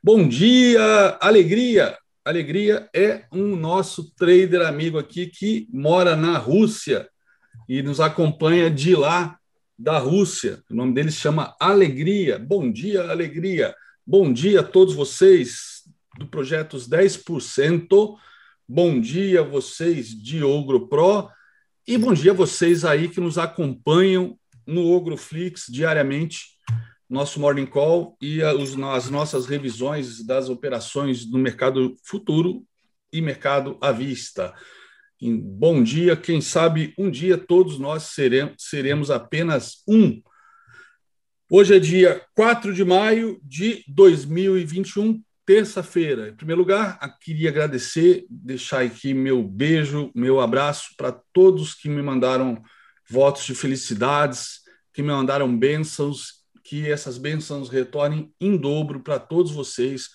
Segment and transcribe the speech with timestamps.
[0.00, 1.98] Bom dia, alegria.
[2.24, 7.08] Alegria é um nosso trader amigo aqui que mora na Rússia
[7.68, 9.36] e nos acompanha de lá
[9.76, 10.62] da Rússia.
[10.70, 12.38] O nome dele se chama Alegria.
[12.38, 13.74] Bom dia, Alegria.
[14.06, 15.82] Bom dia a todos vocês
[16.16, 18.16] do Projetos 10%.
[18.68, 21.28] Bom dia a vocês de Ogro Pro
[21.84, 26.56] e bom dia a vocês aí que nos acompanham no Ogroflix diariamente
[27.08, 32.62] nosso morning call e as nossas revisões das operações no mercado futuro
[33.10, 34.54] e mercado à vista.
[35.22, 40.20] bom dia, quem sabe um dia todos nós seremos, seremos apenas um.
[41.50, 46.28] Hoje é dia 4 de maio de 2021, terça-feira.
[46.28, 52.02] Em primeiro lugar, queria agradecer, deixar aqui meu beijo, meu abraço para todos que me
[52.02, 52.62] mandaram
[53.08, 54.60] votos de felicidades,
[54.92, 56.37] que me mandaram bênçãos
[56.68, 60.10] que essas bênçãos retornem em dobro para todos vocês.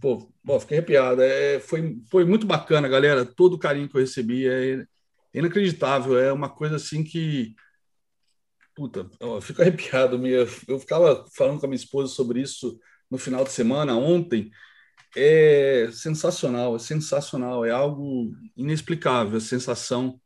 [0.00, 1.20] Pô, pô fiquei arrepiado.
[1.20, 3.26] É, foi, foi muito bacana, galera.
[3.26, 4.86] Todo o carinho que eu recebi é
[5.34, 6.18] inacreditável.
[6.18, 7.54] É uma coisa assim que.
[8.74, 10.26] Puta, eu fico arrepiado.
[10.26, 12.80] Eu ficava falando com a minha esposa sobre isso
[13.10, 14.50] no final de semana, ontem.
[15.14, 17.66] É sensacional, é sensacional.
[17.66, 20.18] É algo inexplicável a sensação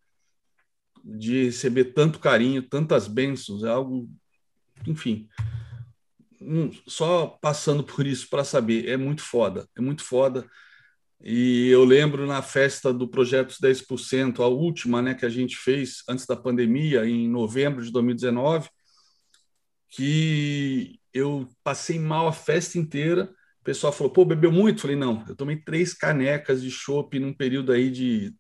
[1.05, 3.65] de receber tanto carinho, tantas bênçãos.
[3.65, 4.09] É algo,
[4.87, 5.29] enfim
[6.87, 10.47] só passando por isso para saber, é muito foda, é muito foda.
[11.21, 16.03] E eu lembro na festa do Projetos 10%, a última né, que a gente fez
[16.09, 18.69] antes da pandemia, em novembro de 2019,
[19.89, 23.33] que eu passei mal a festa inteira.
[23.61, 24.81] O pessoal falou, pô, bebeu muito?
[24.81, 28.35] falei, não, eu tomei três canecas de chopp num período aí de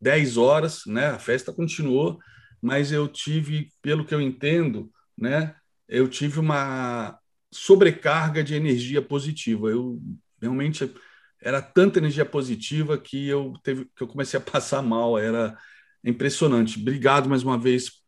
[0.00, 1.06] 10 horas, né?
[1.06, 2.18] A festa continuou,
[2.62, 5.56] mas eu tive, pelo que eu entendo, né?
[5.88, 7.18] Eu tive uma
[7.56, 9.68] sobrecarga de energia positiva.
[9.68, 10.00] Eu
[10.40, 10.92] realmente
[11.40, 15.56] era tanta energia positiva que eu teve que eu comecei a passar mal, era
[16.02, 16.80] impressionante.
[16.80, 18.02] Obrigado mais uma vez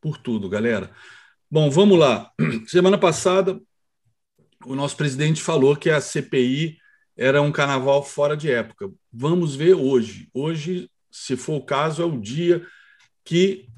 [0.00, 0.90] por tudo, galera.
[1.50, 2.30] Bom, vamos lá.
[2.66, 3.60] Semana passada
[4.64, 6.78] o nosso presidente falou que a CPI
[7.16, 8.90] era um carnaval fora de época.
[9.12, 10.28] Vamos ver hoje.
[10.32, 12.66] Hoje, se for o caso, é o dia
[13.24, 13.68] que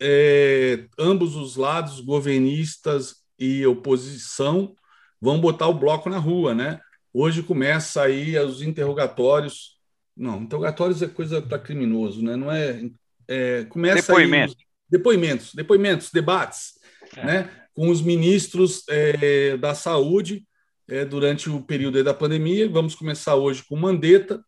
[0.00, 4.74] é, ambos os lados, governistas e oposição
[5.20, 6.80] vão botar o bloco na rua, né?
[7.12, 9.78] Hoje começa aí os interrogatórios.
[10.16, 12.36] Não, interrogatórios é coisa para criminoso, né?
[12.36, 12.82] Não é,
[13.28, 14.56] é começa depoimentos.
[14.58, 16.72] Aí, depoimentos, depoimentos, debates,
[17.16, 17.24] é.
[17.24, 17.50] né?
[17.72, 20.44] Com os ministros é, da saúde
[20.88, 22.68] é, durante o período da pandemia.
[22.68, 24.44] Vamos começar hoje com Mandetta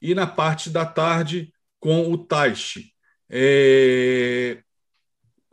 [0.00, 2.92] e na parte da tarde com o Taixe.
[3.28, 4.62] É,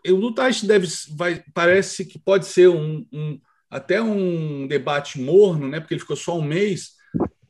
[0.09, 3.39] o do Taish deve vai parece que pode ser um, um,
[3.69, 5.79] até um debate morno, né?
[5.79, 6.91] Porque ele ficou só um mês.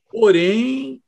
[0.09, 1.01] Porém,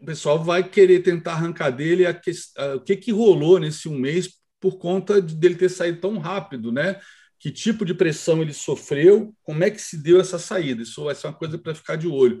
[0.00, 3.88] o pessoal vai querer tentar arrancar dele a que, a, o que, que rolou nesse
[3.88, 4.30] um mês
[4.60, 7.00] por conta de, dele ter saído tão rápido, né?
[7.38, 9.34] Que tipo de pressão ele sofreu?
[9.42, 10.82] Como é que se deu essa saída?
[10.82, 12.40] Isso vai ser uma coisa para ficar de olho.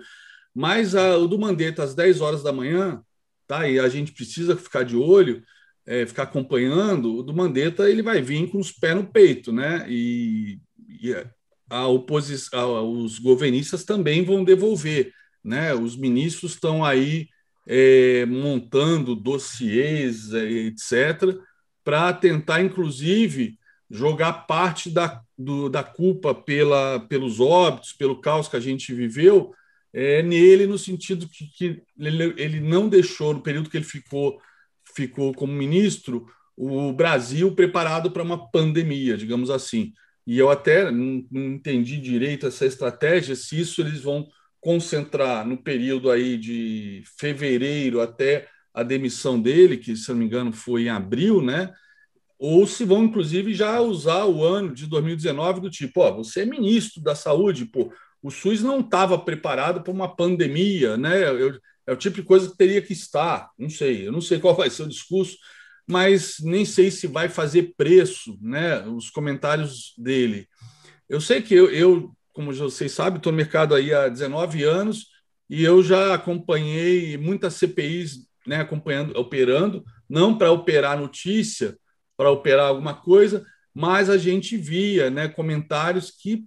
[0.54, 3.02] Mas a, o do Mandetta às 10 horas da manhã,
[3.46, 3.68] tá?
[3.68, 5.42] E a gente precisa ficar de olho
[5.86, 9.86] é, ficar acompanhando, o do Mandetta ele vai vir com os pés no peito, né?
[9.88, 10.58] E,
[10.88, 11.14] e
[11.70, 15.12] a oposição, os governistas também vão devolver,
[15.44, 15.72] né?
[15.74, 17.28] Os ministros estão aí
[17.66, 21.38] é, montando dossiês, é, etc.,
[21.84, 23.56] para tentar, inclusive,
[23.88, 29.54] jogar parte da, do, da culpa pela, pelos óbitos, pelo caos que a gente viveu,
[29.92, 34.40] é, nele, no sentido que, que ele, ele não deixou, no período que ele ficou
[34.96, 36.26] ficou como ministro
[36.56, 39.92] o Brasil preparado para uma pandemia, digamos assim.
[40.26, 44.26] E eu até não, entendi direito essa estratégia, se isso eles vão
[44.58, 50.52] concentrar no período aí de fevereiro até a demissão dele, que se não me engano
[50.52, 51.72] foi em abril, né?
[52.38, 56.46] Ou se vão inclusive já usar o ano de 2019 do tipo, ó, você é
[56.46, 57.92] ministro da saúde, pô,
[58.22, 61.22] o SUS não estava preparado para uma pandemia, né?
[61.22, 63.50] Eu, é o tipo de coisa que teria que estar.
[63.58, 65.36] Não sei, eu não sei qual vai ser o discurso,
[65.86, 68.80] mas nem sei se vai fazer preço, né?
[68.86, 70.48] Os comentários dele.
[71.08, 75.06] Eu sei que eu, eu como vocês sabem, estou no mercado aí há 19 anos
[75.48, 78.60] e eu já acompanhei muitas CPIs, né?
[78.60, 81.78] Acompanhando, operando, não para operar notícia,
[82.16, 85.28] para operar alguma coisa, mas a gente via, né?
[85.28, 86.44] Comentários que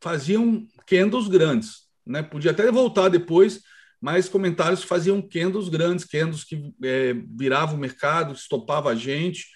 [0.00, 2.22] faziam candles grandes, né?
[2.22, 3.60] Podia até voltar depois
[4.00, 9.46] mas comentários faziam candles grandes, candles que é, viravam o mercado, estopava a gente.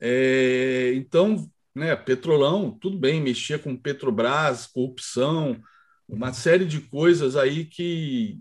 [0.00, 5.60] É, então, né, Petrolão, tudo bem, mexia com Petrobras, corrupção,
[6.08, 8.38] uma série de coisas aí que,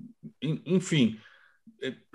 [0.66, 1.18] enfim,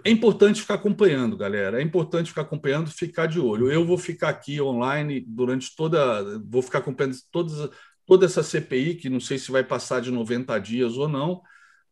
[0.05, 1.81] é importante ficar acompanhando, galera.
[1.81, 3.71] É importante ficar acompanhando, ficar de olho.
[3.71, 7.71] Eu vou ficar aqui online durante toda, vou ficar acompanhando todas,
[8.07, 11.43] toda essa CPI, que não sei se vai passar de 90 dias ou não,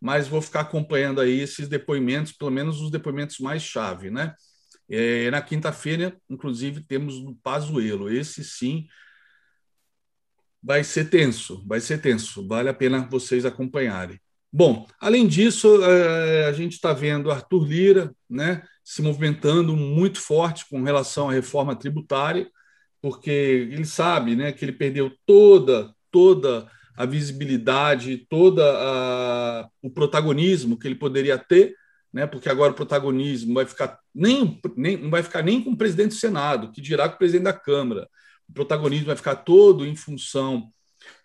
[0.06, 4.36] mas vou ficar acompanhando aí esses depoimentos, pelo menos os depoimentos mais chave, né?
[4.88, 8.08] É, na quinta-feira, inclusive, temos o Pazuelo.
[8.08, 8.86] Esse sim
[10.62, 12.46] vai ser tenso, vai ser tenso.
[12.46, 14.20] Vale a pena vocês acompanharem.
[14.52, 20.68] Bom, além disso, é, a gente está vendo Arthur Lira né, se movimentando muito forte
[20.70, 22.48] com relação à reforma tributária,
[23.02, 23.28] porque
[23.72, 28.62] ele sabe né, que ele perdeu toda, toda a visibilidade, todo
[29.82, 31.74] o protagonismo que ele poderia ter,
[32.12, 35.76] né, porque agora o protagonismo vai ficar nem, nem, não vai ficar nem com o
[35.76, 38.08] presidente do Senado, que dirá com o presidente da Câmara.
[38.48, 40.70] O protagonismo vai ficar todo em função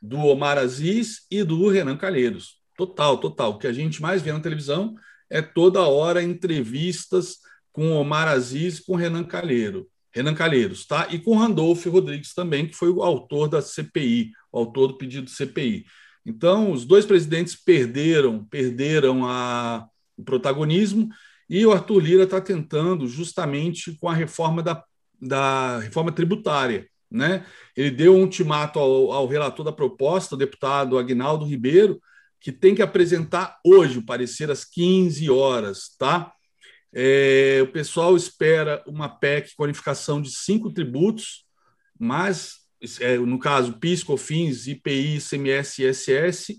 [0.02, 2.60] do Omar Aziz e do Renan Calheiros.
[2.76, 3.52] Total, total.
[3.52, 4.96] O que a gente mais vê na televisão
[5.30, 7.38] é toda hora entrevistas
[7.72, 11.08] com Omar Aziz e com Renan Calheiro, Renan Calheiros, tá?
[11.10, 15.26] E com Randolfo Rodrigues também, que foi o autor da CPI, o autor do pedido
[15.26, 15.86] de CPI.
[16.26, 19.88] Então, os dois presidentes perderam, perderam a,
[20.18, 21.10] o protagonismo
[21.50, 24.84] e o Arthur Lira está tentando justamente com a reforma da,
[25.20, 26.88] da reforma tributária.
[27.10, 27.46] Né?
[27.76, 32.00] Ele deu um ultimato ao, ao relator da proposta, o deputado Agnaldo Ribeiro,
[32.40, 36.34] que tem que apresentar hoje o parecer às 15 horas, tá?
[36.94, 41.46] É, o pessoal espera uma PEC com unificação de cinco tributos,
[41.98, 42.60] mas,
[43.00, 46.58] é, no caso, PIS, COFINS, IPI, ICMS e ISS,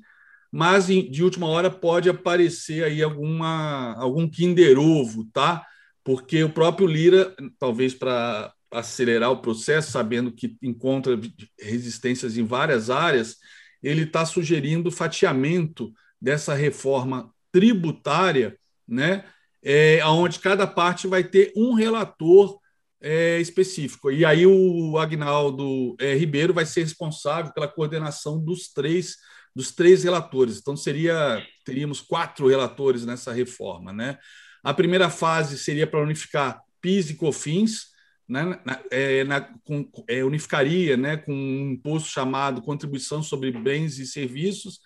[0.51, 5.67] mas de última hora pode aparecer aí alguma, algum Kinder Ovo, tá?
[6.05, 11.19] Porque o próprio Lira, talvez para acelerar o processo, sabendo que encontra
[11.59, 13.37] resistências em várias áreas,
[13.83, 18.57] ele está sugerindo fatiamento dessa reforma tributária,
[18.87, 19.25] né?
[19.63, 22.59] É, onde cada parte vai ter um relator
[23.01, 24.11] é, específico.
[24.11, 29.17] E aí o Agnaldo é, Ribeiro vai ser responsável pela coordenação dos três
[29.55, 30.59] dos três relatores.
[30.59, 34.19] Então seria teríamos quatro relatores nessa reforma, né?
[34.63, 37.93] A primeira fase seria para unificar PIS e COFINS,
[38.29, 43.99] né, na, é, na, com, é, unificaria né, com um imposto chamado Contribuição sobre Bens
[43.99, 44.81] e Serviços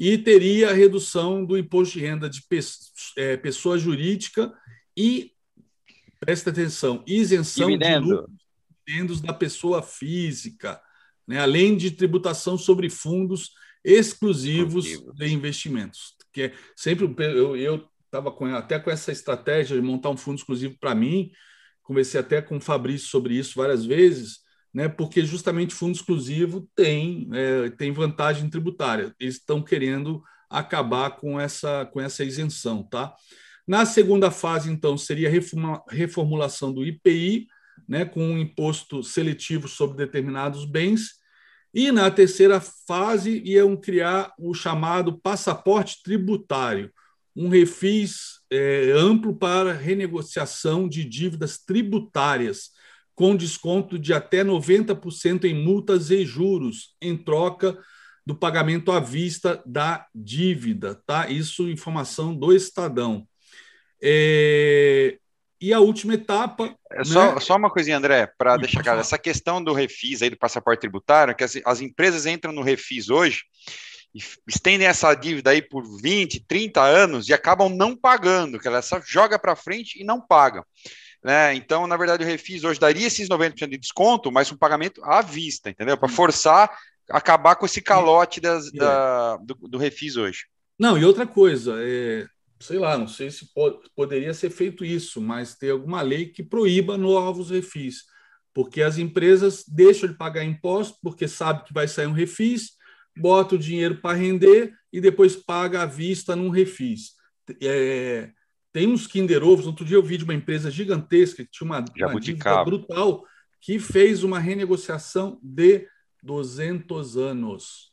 [0.00, 2.42] e teria a redução do imposto de renda de
[3.18, 4.50] é, pessoa jurídica
[4.96, 5.32] e,
[6.18, 8.06] presta atenção, isenção Dividendo.
[8.06, 8.36] de lucros
[8.86, 10.80] dividendos da pessoa física,
[11.28, 13.50] né, além de tributação sobre fundos
[13.84, 16.16] exclusivos de investimentos.
[16.32, 17.04] Que é sempre
[17.62, 21.30] eu estava até com essa estratégia de montar um fundo exclusivo para mim,
[21.82, 24.38] conversei até com o Fabrício sobre isso várias vezes,
[24.72, 29.14] né, porque justamente fundo exclusivo tem, é, tem vantagem tributária.
[29.18, 32.82] Eles estão querendo acabar com essa, com essa isenção.
[32.82, 33.14] Tá?
[33.66, 37.46] Na segunda fase, então, seria a reformulação do IPI,
[37.88, 41.20] né, com um imposto seletivo sobre determinados bens.
[41.72, 46.92] E na terceira fase, iam criar o chamado passaporte tributário,
[47.34, 52.70] um refis é, amplo para renegociação de dívidas tributárias,
[53.20, 57.76] com desconto de até 90% em multas e juros, em troca
[58.24, 60.94] do pagamento à vista da dívida.
[61.06, 61.28] Tá?
[61.28, 63.28] Isso, informação do Estadão.
[64.02, 65.18] É,
[65.60, 66.74] e a última etapa.
[66.90, 67.04] É né?
[67.04, 69.00] só, só uma coisinha, André, para deixar claro.
[69.00, 73.10] Essa questão do refis aí do passaporte tributário, que as, as empresas entram no refis
[73.10, 73.42] hoje
[74.48, 79.00] estendem essa dívida aí por 20, 30 anos e acabam não pagando, que ela só
[79.06, 80.64] joga para frente e não paga.
[81.22, 81.54] Né?
[81.54, 85.20] Então, na verdade, o Refis hoje daria esses 90% de desconto, mas um pagamento à
[85.20, 85.96] vista, entendeu?
[85.96, 86.70] Para forçar
[87.10, 90.46] acabar com esse calote das, da, do, do, Refis hoje.
[90.78, 92.26] Não, e outra coisa, é,
[92.60, 93.48] sei lá, não sei se
[93.94, 98.04] poderia ser feito isso, mas ter alguma lei que proíba novos refis,
[98.54, 102.72] porque as empresas deixam de pagar imposto porque sabe que vai sair um refis,
[103.16, 107.12] bota o dinheiro para render e depois paga à vista num refis.
[107.60, 108.30] É,
[108.72, 109.66] tem uns Kinder Ovos.
[109.66, 113.24] Outro dia eu vi de uma empresa gigantesca que tinha uma, uma dívida brutal
[113.60, 115.86] que fez uma renegociação de
[116.22, 117.92] 200 anos.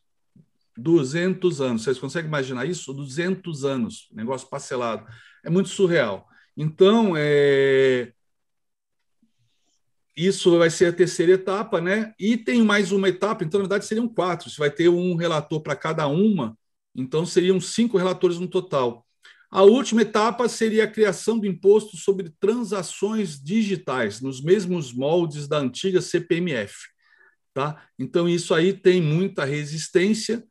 [0.77, 1.83] 200 anos.
[1.83, 2.93] Vocês conseguem imaginar isso?
[2.93, 5.05] 200 anos, negócio parcelado.
[5.43, 6.27] É muito surreal.
[6.55, 8.11] Então, é,
[10.15, 12.13] isso vai ser a terceira etapa, né?
[12.19, 14.49] E tem mais uma etapa, então, na verdade, seriam quatro.
[14.49, 16.57] Você vai ter um relator para cada uma,
[16.95, 19.06] então seriam cinco relatores no total.
[19.49, 25.57] A última etapa seria a criação do imposto sobre transações digitais, nos mesmos moldes da
[25.57, 26.75] antiga CPMF.
[27.53, 27.81] Tá?
[27.97, 30.43] Então, isso aí tem muita resistência,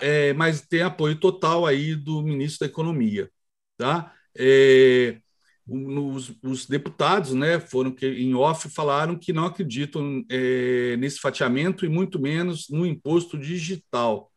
[0.00, 3.30] é, mas tem apoio total aí do ministro da Economia.
[3.76, 4.12] Tá?
[4.36, 5.20] É,
[5.66, 11.84] os, os, deputados né, foram que, em off falaram que não acreditam é, nesse fatiamento
[11.84, 14.30] e muito menos no imposto digital.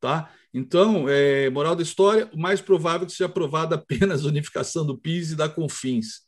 [0.00, 0.30] Tá?
[0.58, 4.86] Então, é, moral da história, o mais provável é que seja aprovada apenas a unificação
[4.86, 6.22] do PIS e da CONFINS,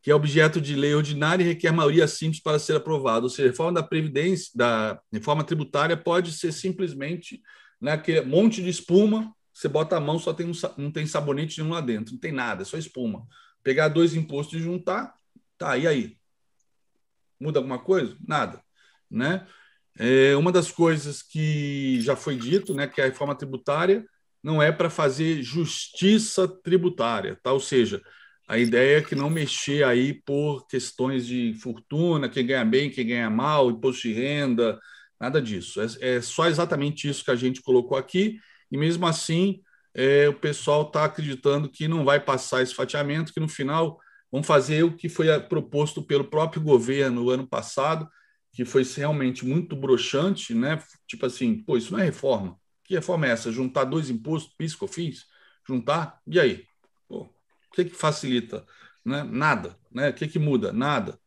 [0.00, 3.24] que é objeto de lei ordinária e requer maioria simples para ser aprovado.
[3.24, 7.42] Ou seja, a reforma da Previdência, da reforma tributária pode ser simplesmente
[7.80, 11.60] né, aquele monte de espuma, você bota a mão, só tem um, não tem sabonete
[11.60, 13.26] nenhum lá dentro, não tem nada, é só espuma.
[13.60, 15.12] Pegar dois impostos e juntar,
[15.58, 16.16] tá, e aí?
[17.40, 18.16] Muda alguma coisa?
[18.24, 18.62] Nada.
[19.10, 19.44] Né?
[20.02, 24.02] É, uma das coisas que já foi dito, né, que a reforma tributária
[24.42, 27.52] não é para fazer justiça tributária, tá?
[27.52, 28.00] ou seja,
[28.48, 33.06] a ideia é que não mexer aí por questões de fortuna, quem ganha bem, quem
[33.06, 34.80] ganha mal, imposto de renda,
[35.20, 35.82] nada disso.
[35.82, 38.40] É, é só exatamente isso que a gente colocou aqui,
[38.72, 39.60] e mesmo assim
[39.94, 43.98] é, o pessoal está acreditando que não vai passar esse fatiamento, que no final
[44.32, 48.08] vão fazer o que foi proposto pelo próprio governo no ano passado,
[48.52, 50.82] que foi realmente muito broxante, né?
[51.06, 52.58] Tipo assim, pô, isso não é reforma.
[52.84, 53.52] Que reforma é essa?
[53.52, 55.24] Juntar dois impostos, PIS, COFINS?
[55.66, 56.20] Juntar?
[56.26, 56.64] E aí?
[57.08, 58.64] Pô, o que, que facilita?
[59.04, 59.22] Né?
[59.22, 59.76] Nada.
[59.90, 60.10] Né?
[60.10, 60.72] O que, que muda?
[60.72, 61.18] Nada.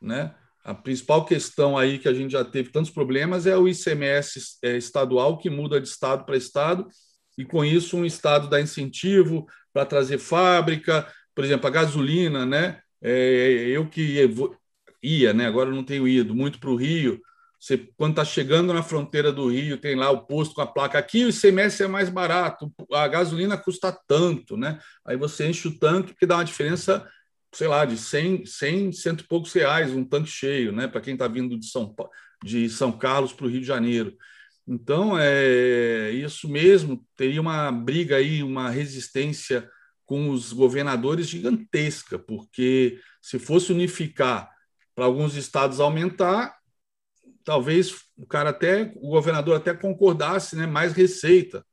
[0.00, 0.34] Né?
[0.64, 4.76] A principal questão aí que a gente já teve tantos problemas é o ICMS é,
[4.76, 6.86] estadual, que muda de estado para estado,
[7.36, 12.80] e com isso um estado dá incentivo para trazer fábrica, por exemplo, a gasolina, né?
[13.00, 14.18] É, eu que
[15.02, 15.46] ia, né?
[15.46, 17.20] agora não tenho ido muito para o Rio,
[17.58, 20.96] você, quando está chegando na fronteira do Rio, tem lá o posto com a placa.
[20.96, 24.78] Aqui o ICMS é mais barato, a gasolina custa tanto, né?
[25.04, 27.06] Aí você enche o tanque, que dá uma diferença,
[27.52, 30.86] sei lá, de 100, 100 cento e poucos reais, um tanque cheio, né?
[30.86, 31.92] Para quem está vindo de São,
[32.44, 34.16] de São Carlos para o Rio de Janeiro.
[34.66, 39.68] Então, é isso mesmo, teria uma briga aí, uma resistência
[40.04, 44.48] com os governadores gigantesca, porque se fosse unificar
[44.98, 46.56] para alguns estados aumentar,
[47.44, 51.64] talvez o cara até, o governador até concordasse, né, mais receita.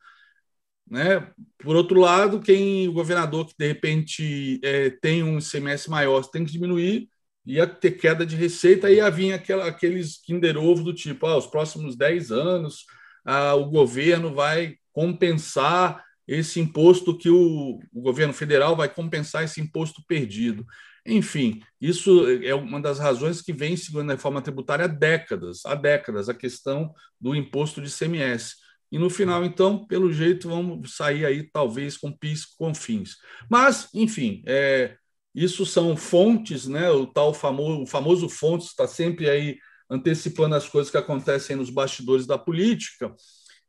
[0.87, 1.27] Né?
[1.57, 6.45] Por outro lado, quem o governador que de repente é, tem um ICMS maior tem
[6.45, 7.09] que diminuir,
[7.43, 11.47] ia ter queda de receita, ia vir aquela, aqueles Kinder Ovo do tipo: ah, os
[11.47, 12.85] próximos 10 anos
[13.25, 19.59] ah, o governo vai compensar esse imposto que o, o governo federal vai compensar esse
[19.59, 20.63] imposto perdido.
[21.05, 25.75] Enfim, isso é uma das razões que vem seguindo a reforma tributária há décadas, há
[25.75, 28.55] décadas, a questão do imposto de CMS.
[28.91, 33.17] E no final, então, pelo jeito, vamos sair aí, talvez, com PIS com fins.
[33.49, 34.95] Mas, enfim, é,
[35.33, 36.89] isso são fontes, né?
[36.89, 39.57] O tal famoso, o famoso fontes está sempre aí
[39.89, 43.13] antecipando as coisas que acontecem nos bastidores da política.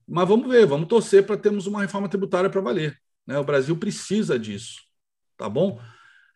[0.09, 2.97] Mas vamos ver, vamos torcer para termos uma reforma tributária para valer.
[3.27, 3.39] Né?
[3.39, 4.81] O Brasil precisa disso,
[5.37, 5.81] tá bom?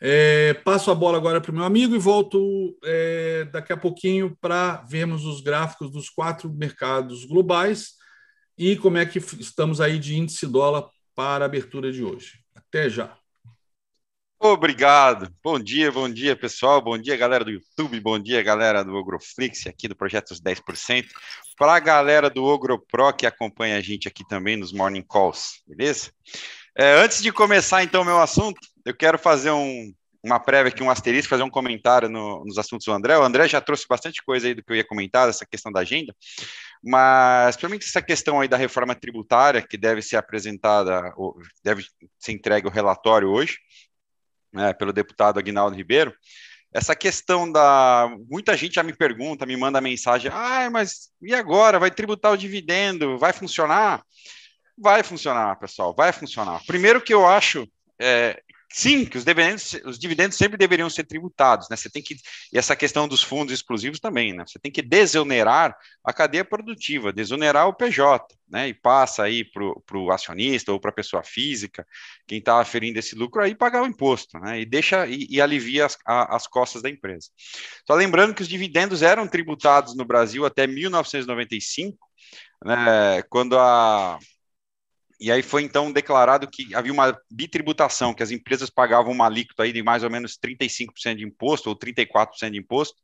[0.02, 4.34] É, passo a bola agora para o meu amigo e volto é, daqui a pouquinho
[4.40, 7.96] para vermos os gráficos dos quatro mercados globais
[8.56, 12.40] e como é que estamos aí de índice dólar para a abertura de hoje.
[12.54, 13.14] Até já.
[14.42, 15.30] Obrigado.
[15.44, 16.80] Bom dia, bom dia, pessoal.
[16.80, 18.00] Bom dia, galera do YouTube.
[18.00, 21.08] Bom dia, galera do Ogroflix, aqui do Projeto 10%.
[21.58, 26.10] Para a galera do OgroPro que acompanha a gente aqui também nos Morning Calls, beleza?
[26.74, 30.90] É, antes de começar, então, meu assunto, eu quero fazer um, uma prévia aqui, um
[30.90, 33.16] asterisco, fazer um comentário no, nos assuntos do André.
[33.16, 35.80] O André já trouxe bastante coisa aí do que eu ia comentar, essa questão da
[35.80, 36.14] agenda,
[36.82, 41.12] mas, principalmente essa questão aí da reforma tributária, que deve ser apresentada,
[41.62, 41.84] deve
[42.18, 43.58] ser entregue o relatório hoje,
[44.52, 46.14] né, pelo deputado Aguinaldo Ribeiro,
[46.72, 48.08] essa questão da.
[48.30, 51.80] Muita gente já me pergunta, me manda mensagem: ah, mas e agora?
[51.80, 53.18] Vai tributar o dividendo?
[53.18, 54.02] Vai funcionar?
[54.78, 56.64] Vai funcionar, pessoal, vai funcionar.
[56.66, 57.68] Primeiro que eu acho
[58.00, 58.40] é,
[58.72, 61.76] sim, que os dividendos, os dividendos sempre deveriam ser tributados, né?
[61.76, 62.16] Você tem que
[62.52, 64.44] e essa questão dos fundos exclusivos também, né?
[64.46, 68.68] Você tem que desonerar a cadeia produtiva, desonerar o PJ, né?
[68.68, 71.86] E passa aí para o acionista ou para a pessoa física,
[72.26, 74.60] quem está aferindo esse lucro aí pagar o imposto, né?
[74.60, 77.28] E deixa e, e alivia as, a, as costas da empresa.
[77.86, 81.98] Só lembrando que os dividendos eram tributados no Brasil até 1995,
[82.64, 83.22] né?
[83.28, 84.18] Quando a
[85.20, 89.64] e aí foi então declarado que havia uma bitributação, que as empresas pagavam uma alíquota
[89.64, 92.96] aí de mais ou menos 35% de imposto ou 34% de imposto.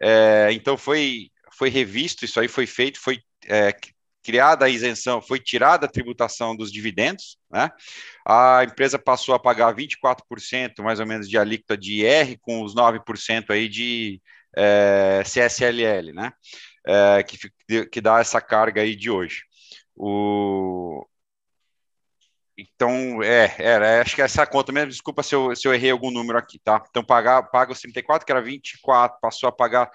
[0.00, 3.74] É, então foi, foi revisto, isso aí foi feito, foi é,
[4.22, 7.68] criada a isenção, foi tirada a tributação dos dividendos, né?
[8.24, 12.74] A empresa passou a pagar 24% mais ou menos de alíquota de IR com os
[12.76, 14.20] 9% aí de
[14.56, 16.32] é, CSLL, né?
[16.86, 19.42] É, que, que dá essa carga aí de hoje.
[19.96, 21.04] O...
[22.74, 25.90] Então, é, era, é, acho que essa conta mesmo, desculpa se eu, se eu errei
[25.90, 26.82] algum número aqui, tá?
[26.88, 29.90] Então, pagar, paga os 34, que era 24, passou a pagar.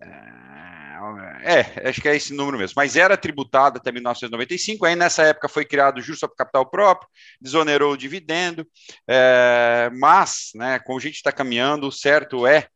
[0.00, 2.74] É, é, acho que é esse número mesmo.
[2.76, 4.86] Mas era tributado até 1995.
[4.86, 7.08] Aí, nessa época, foi criado o juros sobre capital próprio,
[7.40, 8.66] desonerou o dividendo.
[9.08, 12.68] É, mas, né, como a gente está caminhando, o certo é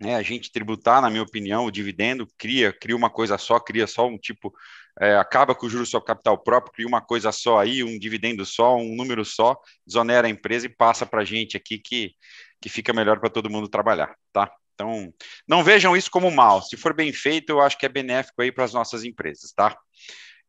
[0.00, 3.86] né, a gente tributar, na minha opinião, o dividendo cria, cria uma coisa só, cria
[3.86, 4.52] só um tipo,
[5.00, 8.44] é, acaba com o juros sobre capital próprio, cria uma coisa só aí, um dividendo
[8.46, 12.14] só, um número só, desonera a empresa e passa para a gente aqui que,
[12.60, 14.50] que fica melhor para todo mundo trabalhar, tá?
[14.74, 15.12] Então,
[15.46, 16.60] não vejam isso como mal.
[16.62, 19.76] Se for bem feito, eu acho que é benéfico aí para as nossas empresas, tá?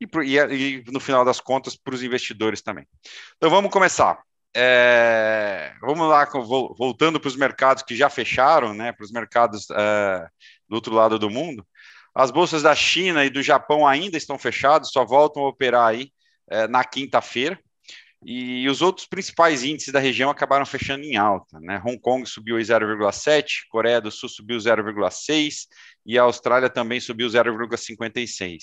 [0.01, 2.87] E, e, e no final das contas, para os investidores também.
[3.37, 4.21] Então, vamos começar.
[4.57, 6.25] É, vamos lá,
[6.77, 10.27] voltando para os mercados que já fecharam, né, para os mercados é,
[10.69, 11.65] do outro lado do mundo.
[12.15, 16.11] As bolsas da China e do Japão ainda estão fechadas, só voltam a operar aí
[16.49, 17.59] é, na quinta-feira.
[18.27, 21.59] E os outros principais índices da região acabaram fechando em alta.
[21.59, 21.79] Né?
[21.85, 25.67] Hong Kong subiu 0,7, Coreia do Sul subiu 0,6
[26.03, 28.57] e a Austrália também subiu 0,56.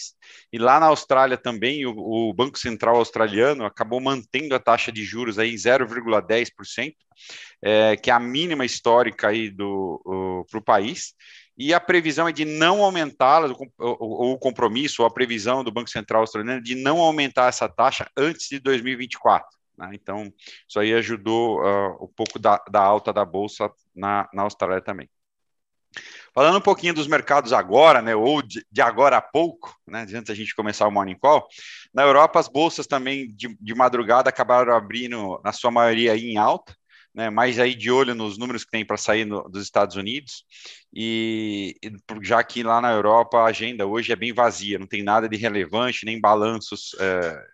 [0.52, 5.04] E lá na Austrália também o, o, Banco Central australiano acabou mantendo a taxa de
[5.04, 6.94] juros aí em 0,10%,
[7.62, 11.14] é, que é a mínima histórica para o país
[11.56, 15.90] e a previsão é de não aumentar o, o compromisso, ou a previsão do Banco
[15.90, 19.46] Central australiano de não aumentar essa taxa antes de 2024.
[19.76, 19.90] Né?
[19.92, 20.32] Então,
[20.68, 25.08] isso aí ajudou uh, um pouco da, da, alta da Bolsa na, na Austrália também.
[26.34, 30.22] Falando um pouquinho dos mercados agora, né, ou de, de, agora a pouco, né, antes
[30.22, 31.46] da gente começar o Morning Call,
[31.92, 36.74] na Europa as bolsas também de, de madrugada acabaram abrindo, na sua maioria, em alta,
[37.14, 40.44] né, mais aí de olho nos números que tem para sair no, dos Estados Unidos,
[40.94, 41.74] e,
[42.22, 45.36] já que lá na Europa a agenda hoje é bem vazia, não tem nada de
[45.36, 47.44] relevante, nem balanços, é,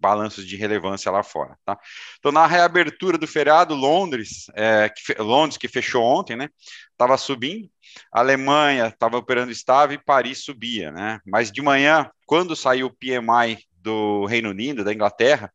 [0.00, 1.56] balanços de relevância lá fora.
[1.64, 1.78] Tá?
[2.18, 6.48] Então, na reabertura do feriado, Londres, é, que, Londres, que fechou ontem, né,
[6.90, 7.68] estava subindo,
[8.12, 11.20] a Alemanha estava operando estável e Paris subia, né?
[11.26, 15.52] Mas de manhã, quando saiu o PMI do Reino Unido, da Inglaterra,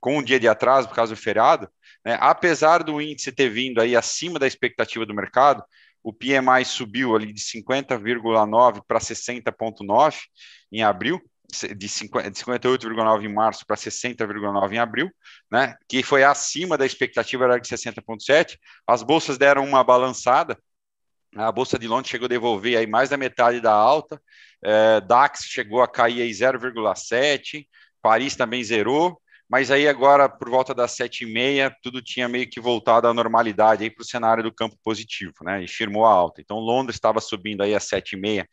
[0.00, 1.68] com um dia de atraso por causa do feriado,
[2.04, 2.16] né?
[2.20, 5.62] Apesar do índice ter vindo aí acima da expectativa do mercado,
[6.02, 10.16] o PMI subiu ali de 50,9 para 60,9
[10.72, 11.20] em abril,
[11.76, 15.10] de 58,9 em março para 60,9 em abril,
[15.50, 15.76] né?
[15.88, 18.56] Que foi acima da expectativa era de 60,7.
[18.86, 20.56] As bolsas deram uma balançada.
[21.36, 24.20] A bolsa de Londres chegou a devolver aí mais da metade da alta.
[24.62, 27.66] É, DAX chegou a cair aí 0,7.
[28.00, 32.48] Paris também zerou mas aí agora, por volta das sete e meia, tudo tinha meio
[32.48, 35.64] que voltado à normalidade para o cenário do campo positivo, né?
[35.64, 36.40] E firmou a alta.
[36.40, 38.48] Então, Londres estava subindo aí e meia,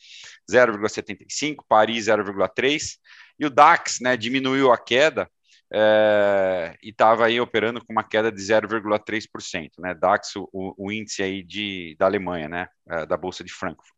[0.52, 2.98] 0,75, Paris 0,3,
[3.40, 5.30] e o DAX, né, diminuiu a queda
[5.72, 9.94] é, e estava aí operando com uma queda de 0,3%, né?
[9.94, 12.68] DAX, o, o, índice aí de, da Alemanha, né?
[12.90, 13.94] É, da Bolsa de Frankfurt.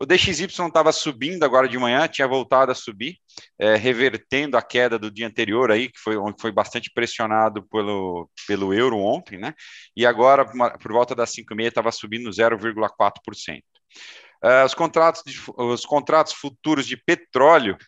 [0.00, 3.16] O DXY estava subindo agora de manhã, tinha voltado a subir,
[3.58, 8.74] é, revertendo a queda do dia anterior aí, que foi foi bastante pressionado pelo, pelo
[8.74, 9.54] euro ontem, né?
[9.96, 13.62] E agora, por volta das 5,5, estava subindo 0,4%.
[14.42, 17.78] Uh, os, contratos de, os contratos futuros de petróleo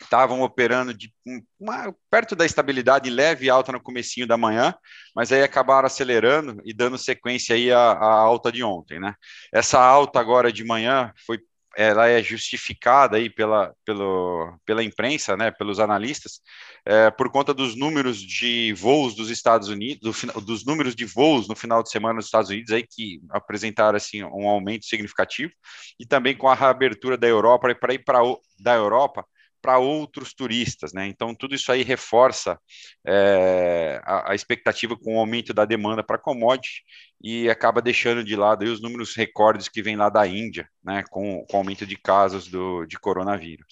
[0.00, 1.12] estavam operando de
[1.58, 4.74] uma, perto da estabilidade leve e alta no comecinho da manhã,
[5.14, 9.14] mas aí acabaram acelerando e dando sequência aí à, à alta de ontem, né?
[9.52, 11.38] Essa alta agora de manhã foi
[11.76, 16.40] ela é justificada aí pela, pelo, pela imprensa, né, pelos analistas,
[16.86, 21.48] é, por conta dos números de voos dos Estados Unidos, do, dos números de voos
[21.48, 25.52] no final de semana nos Estados Unidos aí que apresentaram assim um aumento significativo
[25.98, 28.20] e também com a reabertura da Europa para ir para
[28.60, 29.26] da Europa
[29.64, 31.06] para outros turistas, né?
[31.06, 32.60] Então tudo isso aí reforça
[33.06, 36.82] é, a, a, expectativa com o aumento da demanda para commodity
[37.22, 41.02] e acaba deixando de lado os números recordes que vem lá da Índia, né?
[41.10, 43.66] Com, com o aumento de casos do, de coronavírus.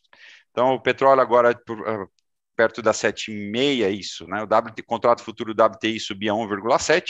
[0.50, 2.10] Então o petróleo agora por, uh,
[2.56, 4.40] perto das 7,5 é isso, né?
[4.42, 7.02] O WT, contrato futuro do WTI subia 1,7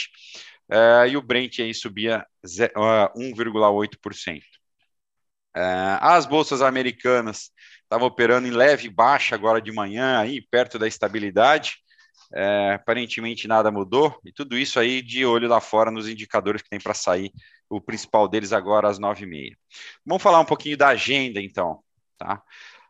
[0.69, 4.41] uh, e o Brent aí subia uh, 1,8%.
[5.55, 7.51] Uh, as bolsas americanas
[7.83, 11.77] estava operando em leve baixa agora de manhã, aí perto da estabilidade.
[12.35, 16.69] É, aparentemente nada mudou, e tudo isso aí de olho lá fora nos indicadores que
[16.69, 17.31] tem para sair,
[17.69, 19.57] o principal deles agora às nove e meia.
[20.03, 21.83] Vamos falar um pouquinho da agenda, então.
[22.17, 22.41] Tá?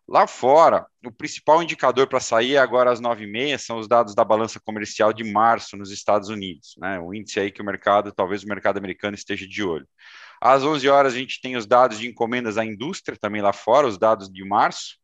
[0.08, 4.14] Lá fora, o principal indicador para sair agora às nove e meia são os dados
[4.16, 7.00] da balança comercial de março nos Estados Unidos, né?
[7.00, 9.88] o índice aí que o mercado, talvez o mercado americano esteja de olho.
[10.46, 13.88] Às 11 horas, a gente tem os dados de encomendas à indústria também lá fora,
[13.88, 14.98] os dados de março.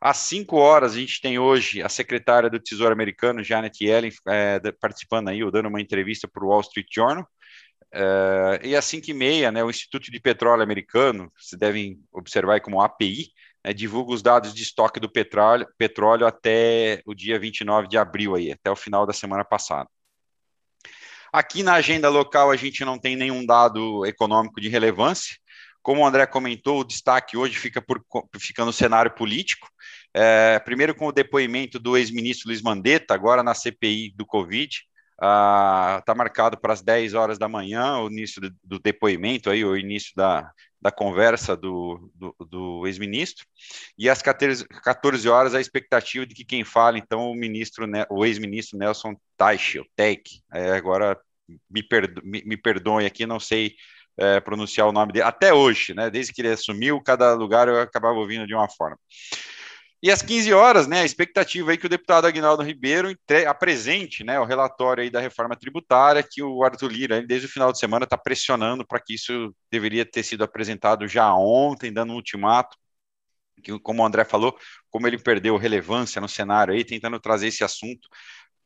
[0.00, 4.60] Às 5 horas, a gente tem hoje a secretária do Tesouro Americano, Janet Yellen, é,
[4.80, 7.24] participando aí, ou dando uma entrevista para o Wall Street Journal.
[7.92, 12.60] É, e às 5 e meia, né, o Instituto de Petróleo Americano, vocês devem observar
[12.60, 13.28] como API,
[13.64, 18.34] né, divulga os dados de estoque do petróleo, petróleo até o dia 29 de abril,
[18.34, 19.88] aí, até o final da semana passada.
[21.32, 25.36] Aqui na agenda local a gente não tem nenhum dado econômico de relevância.
[25.82, 28.04] Como o André comentou, o destaque hoje fica, por,
[28.38, 29.66] fica no cenário político.
[30.14, 34.76] É, primeiro com o depoimento do ex-ministro Luiz Mandetta, agora na CPI do Covid.
[35.14, 39.64] Está ah, marcado para as 10 horas da manhã, o início do, do depoimento, aí,
[39.64, 40.50] o início da,
[40.82, 43.46] da conversa do, do, do ex-ministro,
[43.96, 48.26] e às 14, 14 horas a expectativa de que quem fale, então, o ministro, o
[48.26, 51.16] ex-ministro Nelson Teich, o Teich, é, agora
[51.70, 53.76] me, perdo, me, me perdoem aqui, não sei
[54.16, 57.80] é, pronunciar o nome dele, até hoje, né, desde que ele assumiu, cada lugar eu
[57.80, 58.98] acabava ouvindo de uma forma.
[60.02, 64.40] E às 15 horas, né, a expectativa aí que o deputado Aguinaldo Ribeiro apresente né,
[64.40, 68.02] o relatório aí da reforma tributária, que o Arthur Lira, desde o final de semana,
[68.04, 72.76] está pressionando para que isso deveria ter sido apresentado já ontem, dando um ultimato,
[73.62, 74.58] que, como o André falou,
[74.90, 78.08] como ele perdeu relevância no cenário aí, tentando trazer esse assunto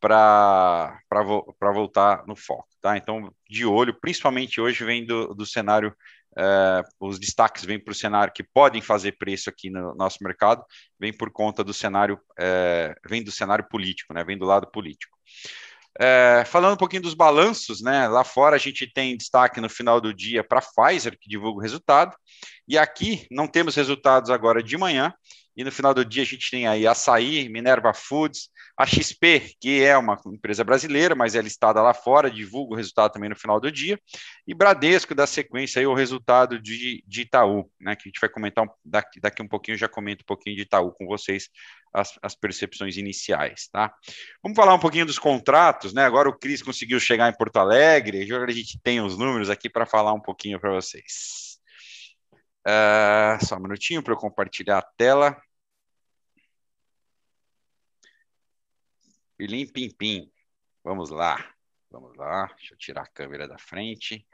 [0.01, 0.99] para
[1.75, 2.68] voltar no foco.
[2.81, 2.96] Tá?
[2.96, 5.94] Então, de olho, principalmente hoje, vem do, do cenário
[6.38, 10.62] Uh, os destaques vêm para o cenário que podem fazer preço aqui no nosso mercado,
[11.01, 14.22] vem por conta do cenário, uh, vem do cenário político, né?
[14.22, 15.16] Vem do lado político.
[15.99, 18.07] Uh, falando um pouquinho dos balanços, né?
[18.07, 21.59] Lá fora a gente tem destaque no final do dia para a Pfizer, que divulga
[21.59, 22.14] o resultado,
[22.68, 25.14] e aqui não temos resultados agora de manhã,
[25.56, 29.82] e no final do dia a gente tem aí Açaí, Minerva Foods, a XP, que
[29.82, 33.58] é uma empresa brasileira, mas é listada lá fora, divulga o resultado também no final
[33.58, 33.98] do dia,
[34.46, 38.28] e Bradesco da sequência aí o resultado de, de Itaú, né, que a gente vai
[38.28, 41.48] comentar daqui, daqui um pouquinho, já comento um pouquinho de Itaú com vocês,
[41.94, 43.90] as, as percepções iniciais, tá?
[44.42, 48.22] Vamos falar um pouquinho dos contratos, né, agora o Cris conseguiu chegar em Porto Alegre,
[48.30, 51.56] agora a gente tem os números aqui para falar um pouquinho para vocês.
[52.66, 55.40] Uh, só um minutinho para eu compartilhar a tela.
[59.37, 60.33] Pilim Pim Pim.
[60.83, 61.53] Vamos lá.
[61.90, 62.46] Vamos lá.
[62.57, 64.27] Deixa eu tirar a câmera da frente.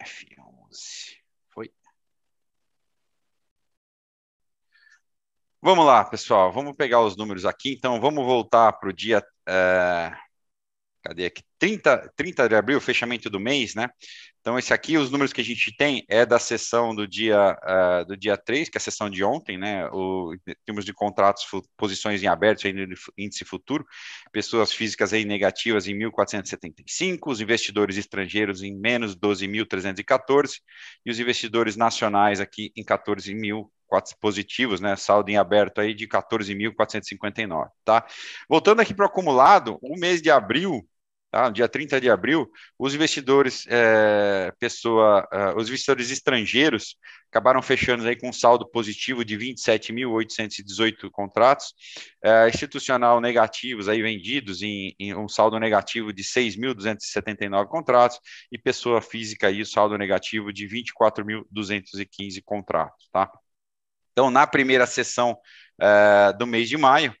[0.00, 1.16] F11.
[1.50, 1.72] Foi.
[5.60, 6.52] Vamos lá, pessoal.
[6.52, 7.72] Vamos pegar os números aqui.
[7.72, 9.20] Então, vamos voltar para o dia.
[9.48, 10.16] Uh,
[11.02, 11.42] cadê aqui?
[11.58, 13.88] 30, 30 de abril, fechamento do mês, né?
[14.48, 18.06] Então, esse aqui, os números que a gente tem é da sessão do dia, uh,
[18.06, 19.86] do dia 3, que é a sessão de ontem, né?
[19.92, 20.34] O,
[20.64, 21.44] temos de contratos,
[21.76, 22.66] posições em aberto,
[23.18, 23.84] índice futuro,
[24.32, 30.62] pessoas físicas aí negativas em 1.475, os investidores estrangeiros em menos 12.314
[31.04, 33.70] e os investidores nacionais aqui em 14 mil
[34.18, 34.96] positivos, né?
[34.96, 38.06] Saldo em aberto aí de 14.459, tá?
[38.48, 40.88] Voltando aqui para o acumulado, o mês de abril
[41.30, 41.46] Tá?
[41.46, 46.96] No dia 30 de abril, os investidores, é, pessoa, é, os investidores estrangeiros
[47.30, 51.74] acabaram fechando aí com um saldo positivo de 27.818 contratos,
[52.24, 58.18] é, institucional negativos aí vendidos em, em um saldo negativo de 6.279 contratos
[58.50, 63.30] e pessoa física aí o saldo negativo de 24.215 contratos, tá?
[64.12, 65.38] Então, na primeira sessão
[65.80, 67.14] é, do mês de maio,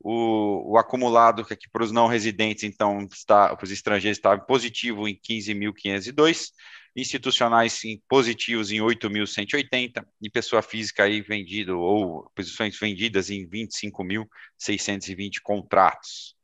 [0.00, 5.06] o, o acumulado aqui para os não residentes, então, está, para os estrangeiros, está positivo
[5.06, 6.52] em 15.502,
[6.96, 15.40] institucionais em positivos em 8.180 e pessoa física aí vendido ou posições vendidas em 25.620
[15.42, 16.34] contratos.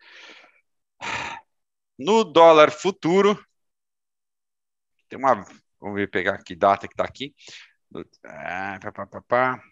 [1.98, 3.38] No dólar futuro,
[5.08, 5.44] tem uma,
[5.80, 7.34] vamos ver pegar que data que está aqui.
[8.24, 9.62] Ah, pá, pá, pá, pá.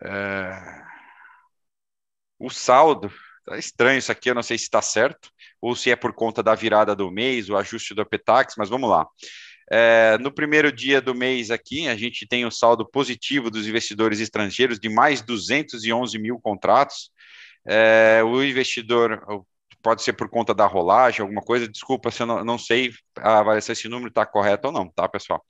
[0.00, 0.97] É,
[2.38, 3.12] o saldo,
[3.44, 6.42] tá estranho isso aqui, eu não sei se está certo, ou se é por conta
[6.42, 9.06] da virada do mês, o ajuste do Apetax, mas vamos lá.
[9.70, 14.20] É, no primeiro dia do mês aqui, a gente tem o saldo positivo dos investidores
[14.20, 17.10] estrangeiros de mais 211 mil contratos.
[17.66, 19.20] É, o investidor,
[19.82, 22.92] pode ser por conta da rolagem, alguma coisa, desculpa se eu não, não sei
[23.60, 25.44] se esse número está correto ou não, tá, pessoal?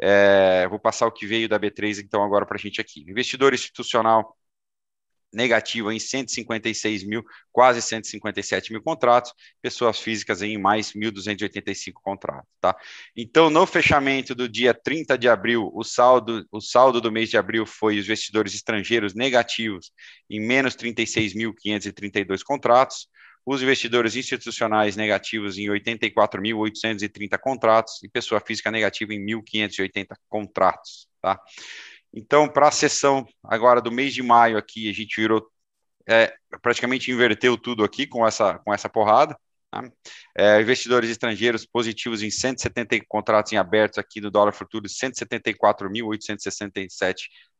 [0.00, 3.00] É, vou passar o que veio da B3 então agora para a gente aqui.
[3.08, 4.36] Investidor institucional
[5.32, 12.76] negativo em 156 mil, quase 157 mil contratos, pessoas físicas em mais 1.285 contratos, tá?
[13.16, 17.36] Então, no fechamento do dia 30 de abril, o saldo, o saldo do mês de
[17.36, 19.92] abril foi os investidores estrangeiros negativos
[20.30, 23.08] em menos 36.532 contratos,
[23.46, 31.40] os investidores institucionais negativos em 84.830 contratos e pessoa física negativa em 1.580 contratos, tá?
[32.12, 35.46] Então, para a sessão agora do mês de maio aqui, a gente virou,
[36.08, 39.36] é, praticamente inverteu tudo aqui com essa, com essa porrada.
[39.70, 39.82] Tá?
[40.36, 47.16] É, investidores estrangeiros positivos em 170 contratos em abertos aqui do dólar futuro, 174.867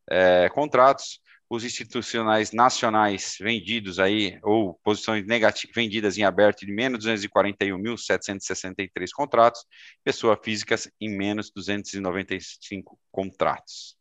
[0.09, 7.07] é, contratos os institucionais nacionais vendidos aí, ou posições negativas vendidas em aberto de menos
[7.07, 9.65] 241.763 contratos,
[10.03, 13.97] pessoas físicas em menos 295 contratos.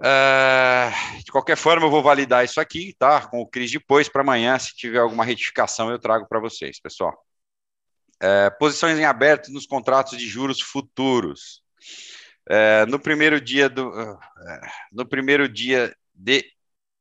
[0.00, 3.26] Uh, de qualquer forma, eu vou validar isso aqui, tá?
[3.26, 7.22] Com o Cris depois, para amanhã, se tiver alguma retificação, eu trago para vocês, pessoal.
[8.16, 11.62] Uh, posições em aberto nos contratos de juros futuros.
[12.48, 13.92] Uh, no primeiro dia do,
[14.90, 16.44] no primeiro dia de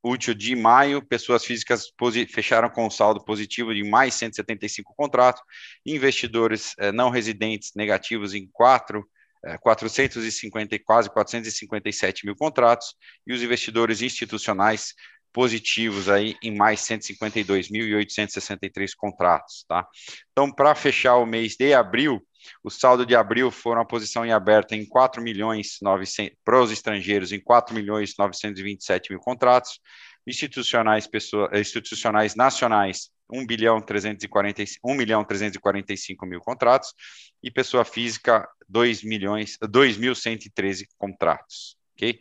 [0.04, 1.86] útil de maio, pessoas físicas
[2.30, 5.42] fecharam com um saldo positivo de mais 175 contratos,
[5.86, 9.18] investidores não residentes negativos em 4, eh,
[9.62, 12.93] 450, quase 457 mil contratos,
[13.25, 14.93] e os investidores institucionais
[15.32, 19.88] positivos aí em mais 152.863 contratos, tá?
[20.32, 22.21] Então, para fechar o mês de abril,
[22.63, 26.71] o saldo de abril foram a posição em aberta em 4 milhões 900 para os
[26.71, 29.80] estrangeiros em 4 milhões 927 mil contratos,
[30.25, 36.94] institucionais pessoa, institucionais nacionais 1 bilhão 340 1 milhão 345 mil contratos
[37.42, 42.20] e pessoa física 2 milhões 2.113 contratos, ok?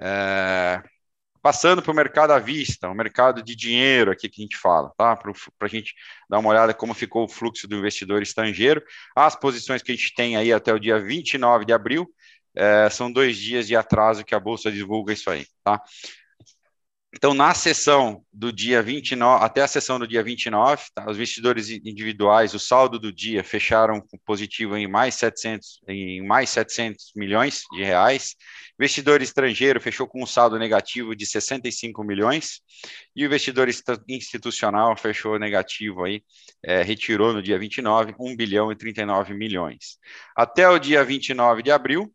[0.00, 0.82] É,
[1.40, 4.92] Passando para o mercado à vista, o mercado de dinheiro aqui que a gente fala,
[4.98, 5.16] tá?
[5.16, 5.94] Para a gente
[6.28, 8.82] dar uma olhada como ficou o fluxo do investidor estrangeiro.
[9.16, 12.06] As posições que a gente tem aí até o dia 29 de abril,
[12.54, 15.80] é, são dois dias de atraso que a Bolsa divulga isso aí, tá?
[17.14, 21.70] Então, na sessão do dia 29, até a sessão do dia 29, tá, os investidores
[21.70, 27.82] individuais, o saldo do dia fecharam positivo em mais 700, em mais 700 milhões de
[27.82, 28.36] reais.
[28.78, 32.60] Investidor estrangeiro fechou com um saldo negativo de 65 milhões
[33.16, 33.68] e o investidor
[34.06, 36.22] institucional fechou negativo aí,
[36.62, 39.98] é, retirou no dia 29 1 bilhão e 39 milhões.
[40.36, 42.12] Até o dia 29 de abril,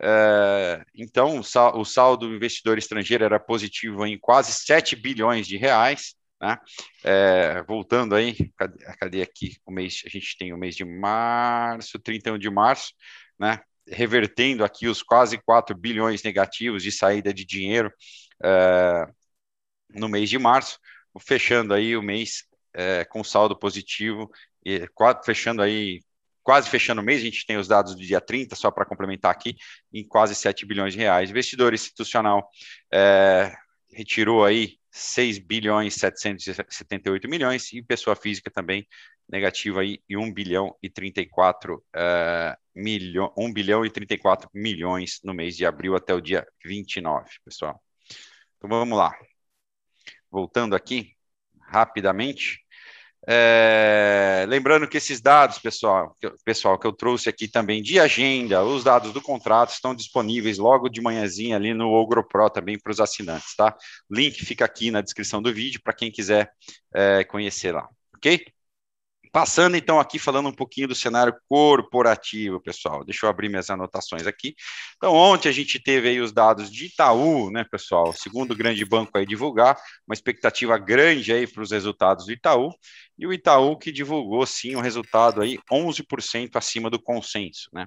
[0.00, 6.14] é, então, o saldo do investidor estrangeiro era positivo em quase 7 bilhões de reais.
[6.40, 6.56] Né?
[7.02, 10.02] É, voltando aí, cadê, cadê, aqui o mês?
[10.06, 12.92] A gente tem o mês de março, 31 de março,
[13.38, 13.60] né?
[13.88, 17.92] revertendo aqui os quase 4 bilhões negativos de saída de dinheiro
[18.44, 19.06] é,
[19.90, 20.78] no mês de março,
[21.20, 24.30] fechando aí o mês é, com saldo positivo,
[24.64, 24.86] e,
[25.24, 26.00] fechando aí
[26.48, 29.30] quase fechando o mês, a gente tem os dados do dia 30, só para complementar
[29.30, 29.54] aqui,
[29.92, 31.28] em quase 7 bilhões de reais.
[31.28, 32.48] Investidor institucional
[32.90, 33.54] é,
[33.92, 38.88] retirou aí 6 bilhões 778 milhões e pessoa física também
[39.28, 45.34] negativa aí em 1 bilhão e 34 é, milhões, 1 bilhão e 34 milhões no
[45.34, 47.78] mês de abril até o dia 29, pessoal.
[48.56, 49.14] Então vamos lá.
[50.30, 51.14] Voltando aqui
[51.60, 52.64] rapidamente,
[53.30, 58.64] é, lembrando que esses dados, pessoal que, pessoal, que eu trouxe aqui também de agenda,
[58.64, 62.90] os dados do contrato estão disponíveis logo de manhãzinha ali no Ogro Pro também para
[62.90, 63.76] os assinantes, tá?
[64.10, 66.50] Link fica aqui na descrição do vídeo para quem quiser
[66.94, 67.86] é, conhecer lá,
[68.16, 68.46] ok?
[69.32, 73.04] Passando então aqui falando um pouquinho do cenário corporativo, pessoal.
[73.04, 74.54] Deixa eu abrir minhas anotações aqui.
[74.96, 78.12] Então, ontem a gente teve aí os dados de Itaú, né, pessoal?
[78.12, 82.70] Segundo grande banco aí divulgar, uma expectativa grande aí para os resultados do Itaú.
[83.18, 87.86] E o Itaú que divulgou sim um resultado aí 11% acima do consenso, né?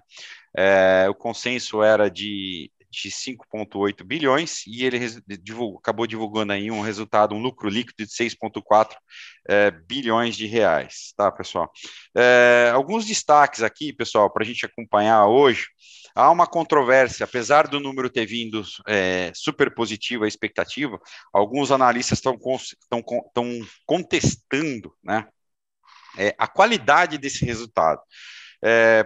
[0.55, 4.99] É, o consenso era de de 5,8 bilhões e ele
[5.41, 8.95] divulgou, acabou divulgando aí um resultado, um lucro líquido de 6,4
[9.47, 11.71] é, bilhões de reais, tá, pessoal?
[12.15, 15.67] É, alguns destaques aqui, pessoal, para a gente acompanhar hoje.
[16.13, 20.99] Há uma controvérsia, apesar do número ter vindo é, super positivo a expectativa,
[21.33, 22.37] alguns analistas estão
[23.85, 25.25] contestando né,
[26.37, 28.01] a qualidade desse resultado.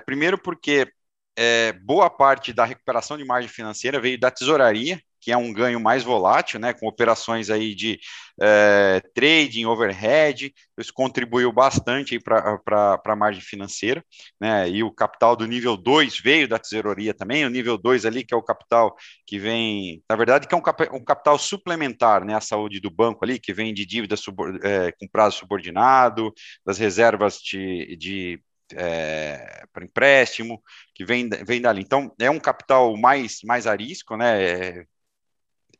[0.07, 0.91] Primeiro porque
[1.37, 5.79] é, boa parte da recuperação de margem financeira veio da tesouraria, que é um ganho
[5.79, 7.99] mais volátil, né, com operações aí de
[8.39, 14.05] é, trading, overhead, isso contribuiu bastante para a margem financeira,
[14.39, 18.23] né, e o capital do nível 2 veio da tesouraria também, o nível 2 ali,
[18.23, 18.95] que é o capital
[19.25, 22.91] que vem, na verdade, que é um, cap, um capital suplementar, né, a saúde do
[22.91, 24.13] banco ali, que vem de dívida
[24.61, 26.31] é, com prazo subordinado,
[26.63, 28.39] das reservas de, de
[28.73, 30.61] é, para empréstimo,
[30.93, 31.81] que vem, vem dali.
[31.81, 34.43] Então, é um capital mais, mais arisco, né?
[34.43, 34.85] É,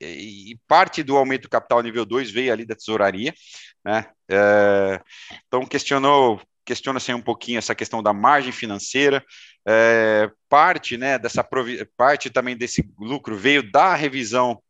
[0.02, 3.34] e parte do aumento do capital nível 2 veio ali da tesouraria,
[3.84, 4.10] né?
[4.30, 5.02] É,
[5.48, 9.24] então, questionou questiona-se um pouquinho essa questão da margem financeira,
[9.68, 11.48] é, parte, né, dessa
[11.96, 14.62] parte também desse lucro veio da revisão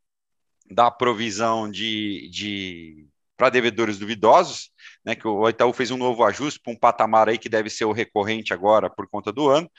[0.69, 4.71] da provisão de, de para devedores duvidosos,
[5.05, 7.85] né, que o Itaú fez um novo ajuste para um patamar aí que deve ser
[7.85, 9.69] o recorrente agora por conta do ano.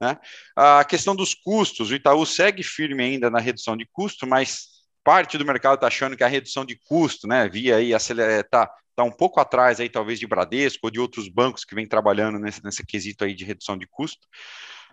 [0.00, 0.16] Né?
[0.54, 4.68] A questão dos custos, o Itaú segue firme ainda na redução de custo, mas
[5.02, 9.04] parte do mercado está achando que a redução de custo, né, via aí está tá
[9.04, 12.64] um pouco atrás aí talvez de Bradesco ou de outros bancos que vêm trabalhando nesse,
[12.64, 14.26] nesse quesito aí de redução de custo.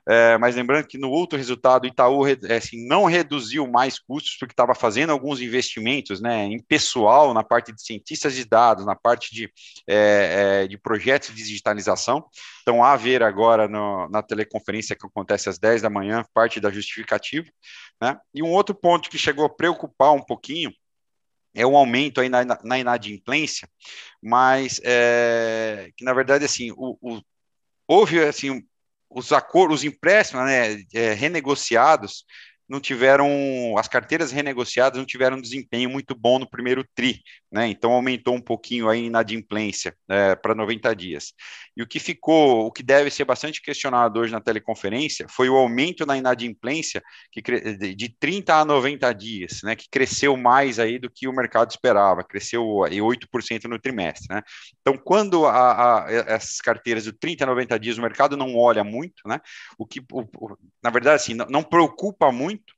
[0.07, 4.51] É, mas lembrando que no outro resultado, Itaú é, assim, não reduziu mais custos, porque
[4.51, 9.33] estava fazendo alguns investimentos né, em pessoal, na parte de cientistas de dados, na parte
[9.33, 9.49] de,
[9.87, 12.25] é, é, de projetos de digitalização.
[12.61, 16.69] Então, a ver agora no, na teleconferência que acontece às 10 da manhã, parte da
[16.69, 17.49] justificativa.
[18.01, 18.17] Né?
[18.33, 20.73] E um outro ponto que chegou a preocupar um pouquinho
[21.55, 23.69] é um aumento aí na, na inadimplência,
[24.21, 27.21] mas é, que na verdade assim o, o,
[27.87, 28.63] houve assim
[29.13, 32.25] os acordos, os empréstimos né, é, renegociados
[32.67, 33.27] não tiveram,
[33.77, 37.21] as carteiras renegociadas não tiveram um desempenho muito bom no primeiro TRI,
[37.53, 37.67] né?
[37.67, 41.33] Então aumentou um pouquinho a inadimplência é, para 90 dias.
[41.77, 45.55] E o que ficou, o que deve ser bastante questionado hoje na teleconferência foi o
[45.55, 47.41] aumento na inadimplência que,
[47.95, 49.75] de 30 a 90 dias, né?
[49.75, 54.41] Que cresceu mais aí do que o mercado esperava, cresceu aí 8% no trimestre, né?
[54.81, 58.83] Então, quando a, a, essas carteiras de 30 a 90 dias o mercado não olha
[58.83, 59.39] muito, né?
[59.77, 62.73] O que, o, na verdade, assim, não, não preocupa muito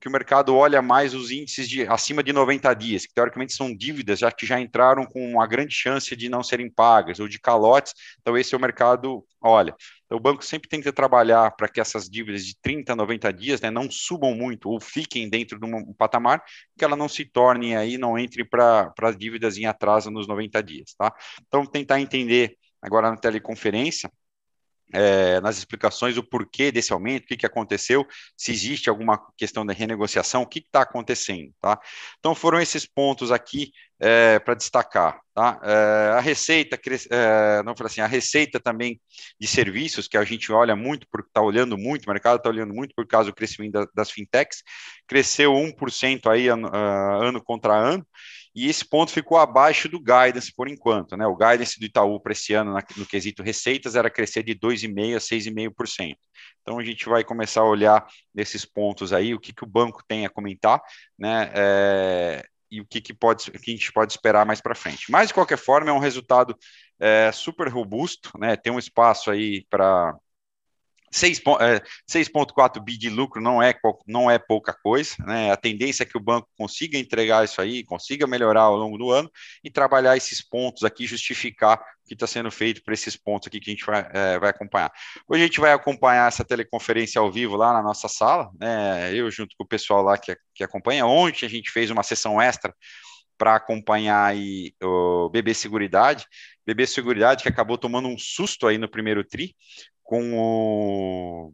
[0.00, 3.74] que o mercado olha mais os índices de acima de 90 dias, que teoricamente são
[3.74, 7.38] dívidas já que já entraram com uma grande chance de não serem pagas, ou de
[7.40, 9.74] calotes, então esse é o mercado, olha.
[10.04, 13.32] Então, o banco sempre tem que trabalhar para que essas dívidas de 30 a 90
[13.32, 16.42] dias né, não subam muito ou fiquem dentro de um patamar,
[16.78, 20.62] que ela não se torne aí, não entre para as dívidas em atraso nos 90
[20.62, 21.12] dias, tá?
[21.48, 24.10] Então, tentar entender agora na teleconferência
[24.92, 29.66] é, nas explicações o porquê desse aumento, o que, que aconteceu, se existe alguma questão
[29.66, 31.78] de renegociação, o que está acontecendo, tá?
[32.18, 35.60] Então foram esses pontos aqui é, para destacar, tá?
[35.62, 36.78] É, a receita,
[37.64, 39.00] não falei assim, a receita também
[39.40, 42.72] de serviços que a gente olha muito, porque está olhando muito, o mercado está olhando
[42.72, 44.62] muito por causa do crescimento da, das fintechs,
[45.06, 48.06] cresceu 1% aí ano, uh, ano contra ano,
[48.56, 51.26] e esse ponto ficou abaixo do guidance por enquanto, né?
[51.26, 55.20] O guidance do Itaú para esse ano no quesito receitas era crescer de 2,5% a
[55.20, 56.16] 6,5%.
[56.62, 60.02] Então a gente vai começar a olhar nesses pontos aí, o que, que o banco
[60.08, 60.80] tem a comentar,
[61.18, 61.50] né?
[61.54, 65.10] É, e o que, que, pode, que a gente pode esperar mais para frente.
[65.10, 66.56] Mas, de qualquer forma, é um resultado
[66.98, 68.56] é, super robusto, né?
[68.56, 70.16] Tem um espaço aí para
[71.12, 73.74] 6,4 é, bi de lucro não é,
[74.06, 75.50] não é pouca coisa, né?
[75.50, 79.10] A tendência é que o banco consiga entregar isso aí, consiga melhorar ao longo do
[79.10, 79.30] ano
[79.62, 83.60] e trabalhar esses pontos aqui, justificar o que está sendo feito para esses pontos aqui
[83.60, 84.92] que a gente vai, é, vai acompanhar.
[85.28, 89.14] Hoje a gente vai acompanhar essa teleconferência ao vivo lá na nossa sala, né?
[89.14, 91.06] Eu junto com o pessoal lá que, que acompanha.
[91.06, 92.74] Ontem a gente fez uma sessão extra
[93.36, 96.26] para acompanhar aí o BB Seguridade.
[96.66, 99.54] BB Seguridade que acabou tomando um susto aí no primeiro tri,
[100.02, 101.52] com o,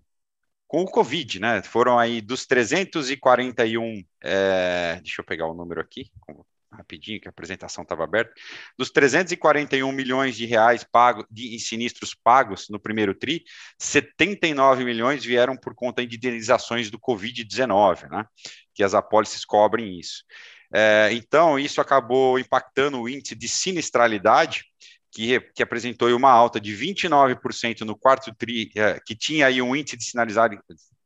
[0.66, 1.62] com o Covid, né?
[1.62, 6.10] Foram aí dos 341, é, deixa eu pegar o número aqui,
[6.72, 8.32] rapidinho, que a apresentação estava aberta,
[8.78, 13.44] dos 341 milhões de reais pagos de sinistros pagos no primeiro tri,
[13.78, 18.24] 79 milhões vieram por conta de indenizações do Covid-19, né?
[18.74, 20.24] Que as apólices cobrem isso.
[20.74, 24.64] É, então, isso acabou impactando o índice de sinistralidade,
[25.10, 29.76] que, que apresentou uma alta de 29% no quarto tri, é, que tinha aí um
[29.76, 30.04] índice de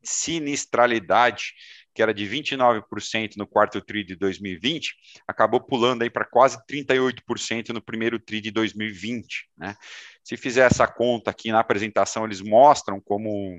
[0.04, 1.52] sinistralidade
[1.96, 4.94] que era de 29% no quarto tri de 2020,
[5.26, 9.74] acabou pulando aí para quase 38% no primeiro tri de 2020, né?
[10.22, 13.58] Se fizer essa conta aqui na apresentação, eles mostram como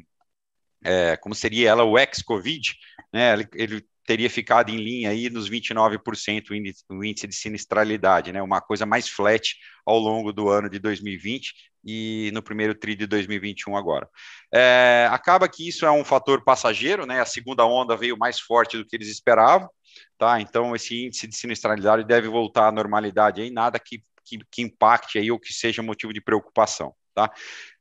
[0.84, 2.76] é, como seria ela o ex-Covid,
[3.12, 3.34] né?
[3.34, 6.52] Ele, ele teria ficado em linha aí nos 29%
[6.90, 8.42] o índice, de sinistralidade, né?
[8.42, 13.06] Uma coisa mais flat ao longo do ano de 2020 e no primeiro tri de
[13.06, 14.10] 2021 agora.
[14.52, 17.20] É, acaba que isso é um fator passageiro, né?
[17.20, 19.70] A segunda onda veio mais forte do que eles esperavam,
[20.18, 20.40] tá?
[20.40, 25.20] Então esse índice de sinistralidade deve voltar à normalidade aí, nada que, que, que impacte
[25.20, 27.30] aí ou que seja motivo de preocupação, tá?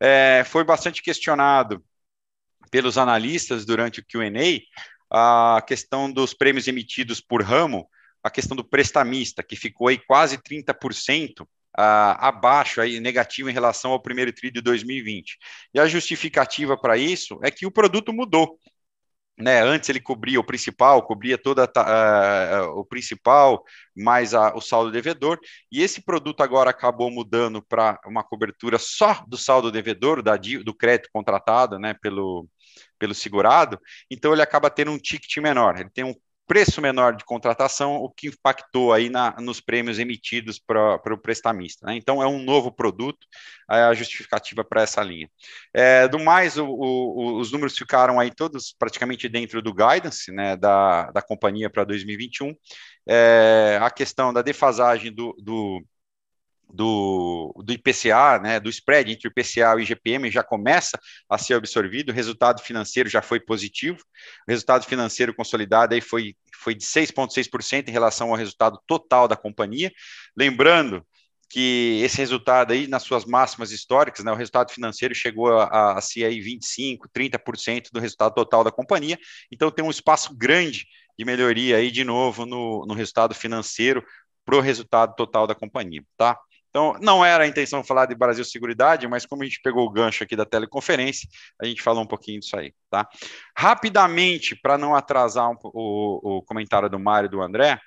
[0.01, 1.81] É, foi bastante questionado
[2.68, 4.61] pelos analistas durante o Q&A
[5.11, 7.89] a questão dos prêmios emitidos por ramo,
[8.23, 11.47] a questão do prestamista, que ficou aí quase 30% uh,
[11.77, 15.39] abaixo, aí, negativo em relação ao primeiro TRI de 2020.
[15.75, 18.59] E a justificativa para isso é que o produto mudou.
[19.39, 23.63] né, antes ele cobria o principal, cobria toda uh, o principal,
[23.95, 25.39] mais a, o saldo devedor,
[25.71, 30.75] e esse produto agora acabou mudando para uma cobertura só do saldo devedor, da, do
[30.75, 32.49] crédito contratado né, pelo,
[32.99, 36.14] pelo segurado, então ele acaba tendo um ticket menor, ele tem um
[36.47, 41.87] preço menor de contratação, o que impactou aí na, nos prêmios emitidos para o prestamista.
[41.87, 41.97] Né?
[41.97, 43.27] Então, é um novo produto,
[43.70, 45.29] é a justificativa para essa linha.
[45.74, 50.57] É, do mais, o, o, os números ficaram aí todos praticamente dentro do guidance né,
[50.57, 52.55] da, da companhia para 2021.
[53.09, 55.85] É, a questão da defasagem do, do
[56.69, 60.99] do, do IPCA, né, do spread entre o IPCA e o IGPM já começa
[61.29, 63.99] a ser absorvido, o resultado financeiro já foi positivo,
[64.47, 69.37] o resultado financeiro consolidado aí foi, foi de 6,6% em relação ao resultado total da
[69.37, 69.93] companhia,
[70.37, 71.07] lembrando
[71.49, 76.01] que esse resultado aí, nas suas máximas históricas, né, o resultado financeiro chegou a, a
[76.01, 79.19] ser aí 25%, 30% do resultado total da companhia,
[79.51, 80.87] então tem um espaço grande
[81.17, 84.05] de melhoria aí de novo no, no resultado financeiro
[84.45, 86.39] para o resultado total da companhia, tá?
[86.77, 89.91] Então, não era a intenção falar de Brasil Seguridade, mas como a gente pegou o
[89.91, 91.27] gancho aqui da teleconferência,
[91.59, 93.09] a gente falou um pouquinho disso aí, tá?
[93.57, 97.81] Rapidamente, para não atrasar um, o, o comentário do Mário e do André,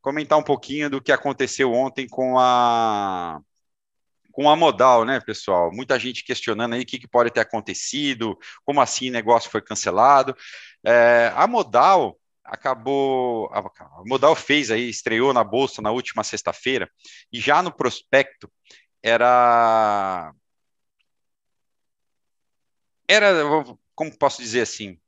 [0.00, 3.40] comentar um pouquinho do que aconteceu ontem com a
[4.30, 5.72] com a modal, né, pessoal?
[5.72, 9.60] Muita gente questionando aí o que, que pode ter acontecido, como assim o negócio foi
[9.60, 10.36] cancelado.
[10.84, 12.16] É, a modal
[12.48, 13.50] acabou.
[13.52, 13.62] A
[14.06, 16.90] Modal fez aí, estreou na bolsa na última sexta-feira,
[17.32, 18.50] e já no prospecto
[19.02, 20.32] era.
[23.08, 23.32] Era,
[23.94, 24.98] como posso dizer assim,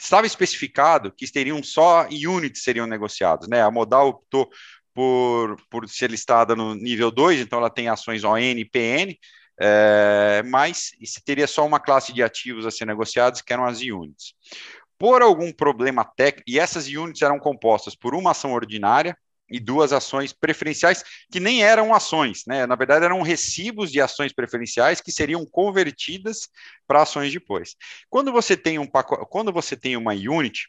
[0.00, 3.62] estava especificado que teriam só units seriam negociados, né?
[3.62, 4.50] A Modal optou
[4.92, 9.16] por, por ser listada no nível 2, então ela tem ações ON e PN,
[9.60, 10.90] é, mas
[11.24, 14.34] teria só uma classe de ativos a ser negociados, que eram as units
[14.98, 19.16] por algum problema técnico, e essas units eram compostas por uma ação ordinária
[19.48, 22.66] e duas ações preferenciais, que nem eram ações, né?
[22.66, 26.48] Na verdade, eram recibos de ações preferenciais que seriam convertidas
[26.86, 27.76] para ações depois.
[28.10, 30.66] Quando você tem um quando você tem uma unit,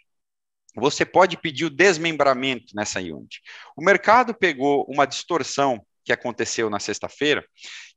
[0.75, 3.41] você pode pedir o desmembramento nessa unit.
[3.75, 7.45] O mercado pegou uma distorção que aconteceu na sexta-feira,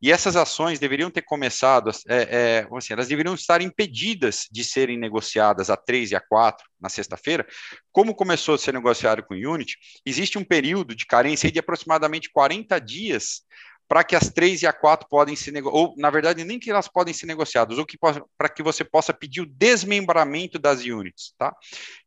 [0.02, 4.98] e essas ações deveriam ter começado, é, é, assim, elas deveriam estar impedidas de serem
[4.98, 7.46] negociadas a 3 e a 4 na sexta-feira.
[7.92, 12.30] Como começou a ser negociado com o Unity, existe um período de carência de aproximadamente
[12.32, 13.42] 40 dias
[13.88, 16.88] para que as 3 e a 4 podem negociadas, ou na verdade nem que elas
[16.88, 21.54] podem ser negociadas, ou que para que você possa pedir o desmembramento das units, tá?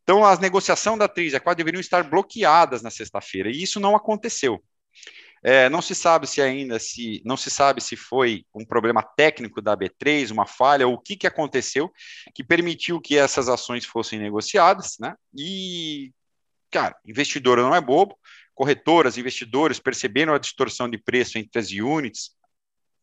[0.01, 3.80] Então, as negociações da 3 e a 4 deveriam estar bloqueadas na sexta-feira, e isso
[3.80, 4.62] não aconteceu.
[5.44, 9.62] É, não se sabe se ainda se não se sabe se foi um problema técnico
[9.62, 11.91] da B3, uma falha, ou o que, que aconteceu
[12.34, 15.16] que permitiu que essas ações fossem negociadas, né?
[15.36, 16.14] E,
[16.72, 18.18] cara, investidor não é bobo,
[18.56, 22.32] corretoras, investidores perceberam a distorção de preço entre as units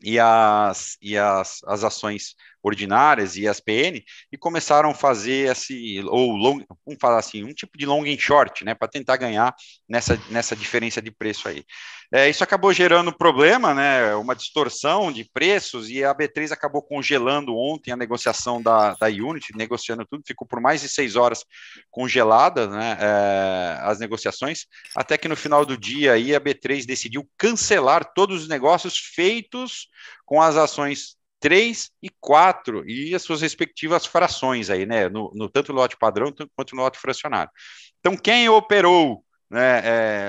[0.03, 6.01] e as, e as, as ações ordinárias e as PN e começaram a fazer esse
[6.07, 9.55] ou long, vamos falar assim, um tipo de long and short, né, para tentar ganhar
[9.89, 11.65] nessa, nessa diferença de preço aí.
[12.13, 17.57] É, isso acabou gerando problema, né, uma distorção de preços e a B3 acabou congelando
[17.57, 21.45] ontem a negociação da, da Unity, negociando tudo, ficou por mais de seis horas
[21.91, 27.29] congelada, né, é, as negociações, até que no final do dia aí a B3 decidiu
[27.39, 29.89] cancelar todos os negócios feitos
[30.27, 35.09] com as ações 3 e 4 e as suas respectivas frações aí, né?
[35.09, 37.51] No, no tanto lote padrão quanto no lote fracionário.
[37.99, 39.81] Então, quem operou né,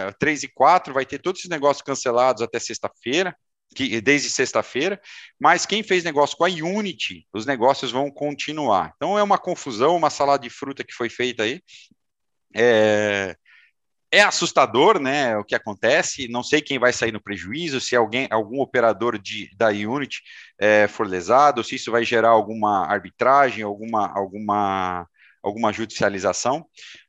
[0.07, 3.35] é, 3 e 4 vai ter todos esses negócios cancelados até sexta-feira,
[3.75, 4.99] que, desde sexta-feira,
[5.39, 8.93] mas quem fez negócio com a Unity, os negócios vão continuar.
[8.95, 11.61] Então é uma confusão, uma salada de fruta que foi feita aí.
[12.53, 13.35] É,
[14.11, 16.27] é assustador, né, o que acontece.
[16.27, 20.21] Não sei quem vai sair no prejuízo, se alguém, algum operador de, da Unity
[20.59, 25.07] é, for lesado, se isso vai gerar alguma arbitragem, alguma, alguma,
[25.41, 26.65] alguma judicialização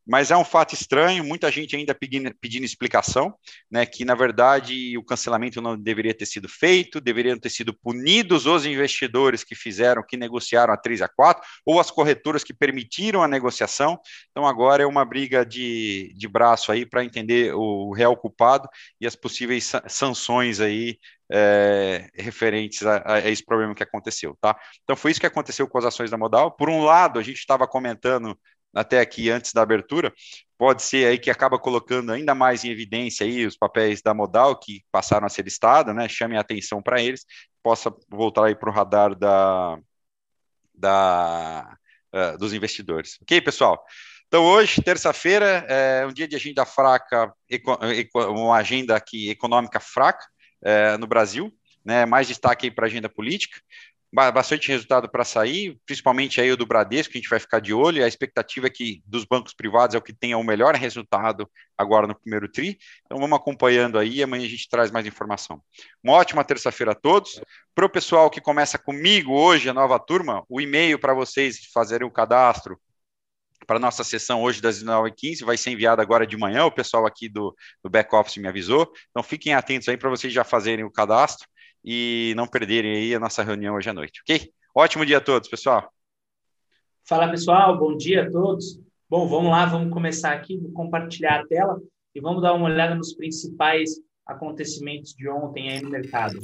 [0.07, 3.35] mas é um fato estranho, muita gente ainda pedindo, pedindo, explicação,
[3.71, 8.47] né, que na verdade o cancelamento não deveria ter sido feito, deveriam ter sido punidos
[8.47, 12.53] os investidores que fizeram, que negociaram a 3 e a 4, ou as corretoras que
[12.53, 13.99] permitiram a negociação,
[14.31, 18.69] então agora é uma briga de, de braço aí para entender o real culpado
[19.01, 20.99] e as possíveis sanções aí
[21.33, 24.55] é, referentes a, a, esse problema que aconteceu, tá?
[24.85, 26.51] Então foi isso que aconteceu com as ações da Modal.
[26.51, 28.39] Por um lado, a gente estava comentando
[28.75, 30.13] até aqui antes da abertura,
[30.57, 34.59] pode ser aí que acaba colocando ainda mais em evidência aí os papéis da Modal
[34.59, 36.09] que passaram a ser listados, né?
[36.09, 37.27] Chame a atenção para eles,
[37.63, 39.79] possa voltar aí para o radar da,
[40.75, 41.77] da
[42.15, 43.19] uh, dos investidores.
[43.23, 43.85] Ok, pessoal?
[44.29, 47.31] Então, hoje, terça-feira, é um dia de agenda fraca,
[48.15, 50.25] uma agenda aqui econômica fraca
[50.65, 51.53] é, no Brasil,
[51.85, 52.07] né?
[52.07, 53.61] Mais destaque para a agenda política
[54.13, 57.73] bastante resultado para sair, principalmente aí o do Bradesco, que a gente vai ficar de
[57.73, 58.05] olho.
[58.05, 62.07] A expectativa é que dos bancos privados é o que tenha o melhor resultado agora
[62.07, 62.79] no primeiro TRI.
[63.07, 65.63] Então vamos acompanhando aí amanhã a gente traz mais informação.
[66.05, 67.41] Uma ótima terça-feira a todos.
[67.75, 72.07] Para o pessoal que começa comigo hoje, a nova turma, o e-mail para vocês fazerem
[72.07, 72.79] o cadastro
[73.67, 76.67] para a nossa sessão hoje das 19h15 vai ser enviado agora de manhã.
[76.67, 78.93] O pessoal aqui do, do back-office me avisou.
[79.11, 81.49] Então fiquem atentos aí para vocês já fazerem o cadastro
[81.85, 84.51] e não perderem aí a nossa reunião hoje à noite, ok?
[84.75, 85.93] Ótimo dia a todos, pessoal.
[87.07, 88.81] Fala, pessoal, bom dia a todos.
[89.09, 91.81] Bom, vamos lá, vamos começar aqui, vou compartilhar a tela
[92.15, 93.91] e vamos dar uma olhada nos principais
[94.27, 96.39] acontecimentos de ontem aí no mercado.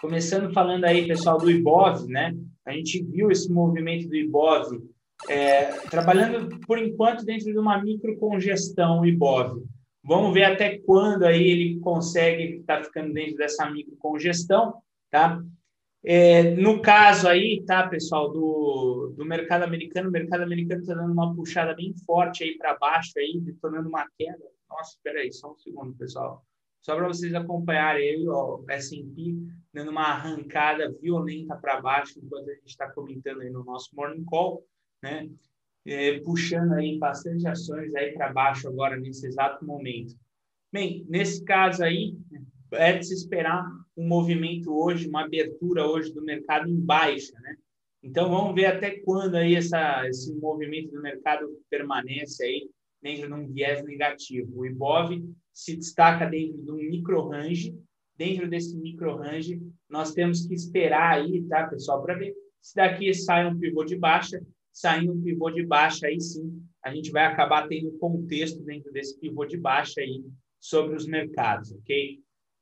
[0.00, 2.34] Começando falando aí, pessoal, do IBOV, né?
[2.66, 4.82] A gente viu esse movimento do IBOV
[5.28, 9.62] é, trabalhando, por enquanto, dentro de uma microcongestão IBOV.
[10.02, 15.42] Vamos ver até quando aí ele consegue estar ficando dentro dessa microcongestão, tá?
[16.02, 21.12] É, no caso aí, tá, pessoal, do, do mercado americano, o mercado americano está dando
[21.12, 24.42] uma puxada bem forte aí para baixo, aí, tornando uma queda.
[24.68, 26.42] Nossa, espera aí, só um segundo, pessoal.
[26.80, 29.36] Só para vocês acompanharem aí, ó, o S&P
[29.72, 34.24] dando uma arrancada violenta para baixo, enquanto a gente está comentando aí no nosso Morning
[34.24, 34.64] Call,
[35.02, 35.28] né?
[35.86, 40.14] É, puxando aí bastante ações aí para baixo agora nesse exato momento.
[40.72, 42.16] Bem, nesse caso aí
[42.72, 43.66] é de se esperar
[43.96, 47.56] um movimento hoje, uma abertura hoje do mercado em baixa, né?
[48.02, 52.70] Então vamos ver até quando aí essa, esse movimento do mercado permanece aí
[53.02, 54.60] dentro de um viés negativo.
[54.60, 55.10] O Ibov
[55.52, 57.76] se destaca dentro de um micro range.
[58.16, 63.12] Dentro desse micro range, nós temos que esperar aí, tá, pessoal, para ver se daqui
[63.14, 64.40] sai um pivô de baixa
[64.72, 69.18] saindo um pivô de baixa, aí sim a gente vai acabar tendo contexto dentro desse
[69.18, 70.24] pivô de baixa aí
[70.58, 72.20] sobre os mercados, ok?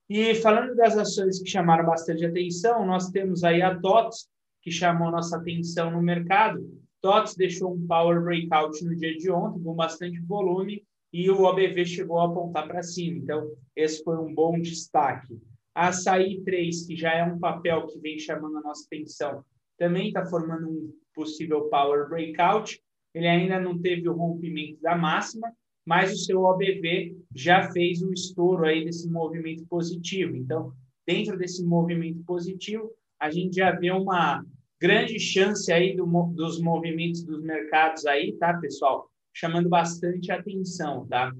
[0.09, 4.29] E falando das ações que chamaram bastante atenção, nós temos aí a TOTS,
[4.63, 6.67] que chamou nossa atenção no mercado.
[7.01, 10.83] TOTS deixou um power breakout no dia de ontem, com bastante volume,
[11.13, 13.19] e o OBV chegou a apontar para cima.
[13.19, 15.39] Então, esse foi um bom destaque.
[15.75, 19.45] A Açaí 3, que já é um papel que vem chamando a nossa atenção,
[19.79, 22.81] também está formando um possível power breakout.
[23.14, 25.51] Ele ainda não teve o rompimento da máxima,
[25.87, 30.37] mas o seu OBV já fez o estouro aí desse movimento positivo.
[30.37, 30.72] Então,
[31.07, 34.45] dentro desse movimento positivo, a gente já vê uma
[34.81, 39.11] grande chance aí do, dos movimentos dos mercados aí, tá, pessoal?
[39.33, 41.33] Chamando bastante atenção, tá?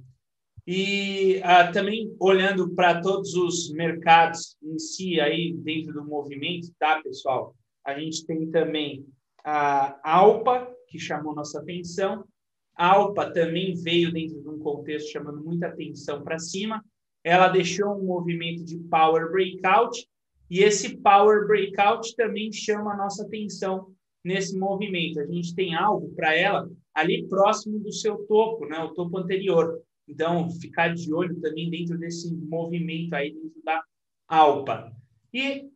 [0.66, 7.01] E ah, também olhando para todos os mercados em si aí dentro do movimento, tá,
[7.03, 7.55] pessoal?
[7.89, 9.07] A gente tem também
[9.43, 12.22] a Alpa, que chamou nossa atenção.
[12.76, 16.84] A Alpa também veio dentro de um contexto chamando muita atenção para cima.
[17.24, 20.07] Ela deixou um movimento de power breakout
[20.51, 23.91] e esse power breakout também chama a nossa atenção
[24.22, 25.20] nesse movimento.
[25.20, 29.80] A gente tem algo para ela ali próximo do seu topo, né, o topo anterior.
[30.07, 33.82] Então, ficar de olho também dentro desse movimento aí dentro da
[34.28, 34.93] Alpa.
[35.32, 35.70] E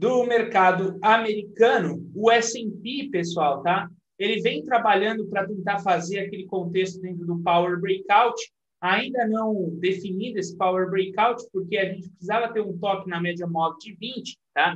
[0.00, 3.86] do mercado americano, o S&P, pessoal, tá?
[4.18, 8.40] Ele vem trabalhando para tentar fazer aquele contexto dentro do Power Breakout,
[8.80, 13.46] ainda não definido esse Power Breakout, porque a gente precisava ter um toque na média
[13.46, 14.74] móvel de 20, tá?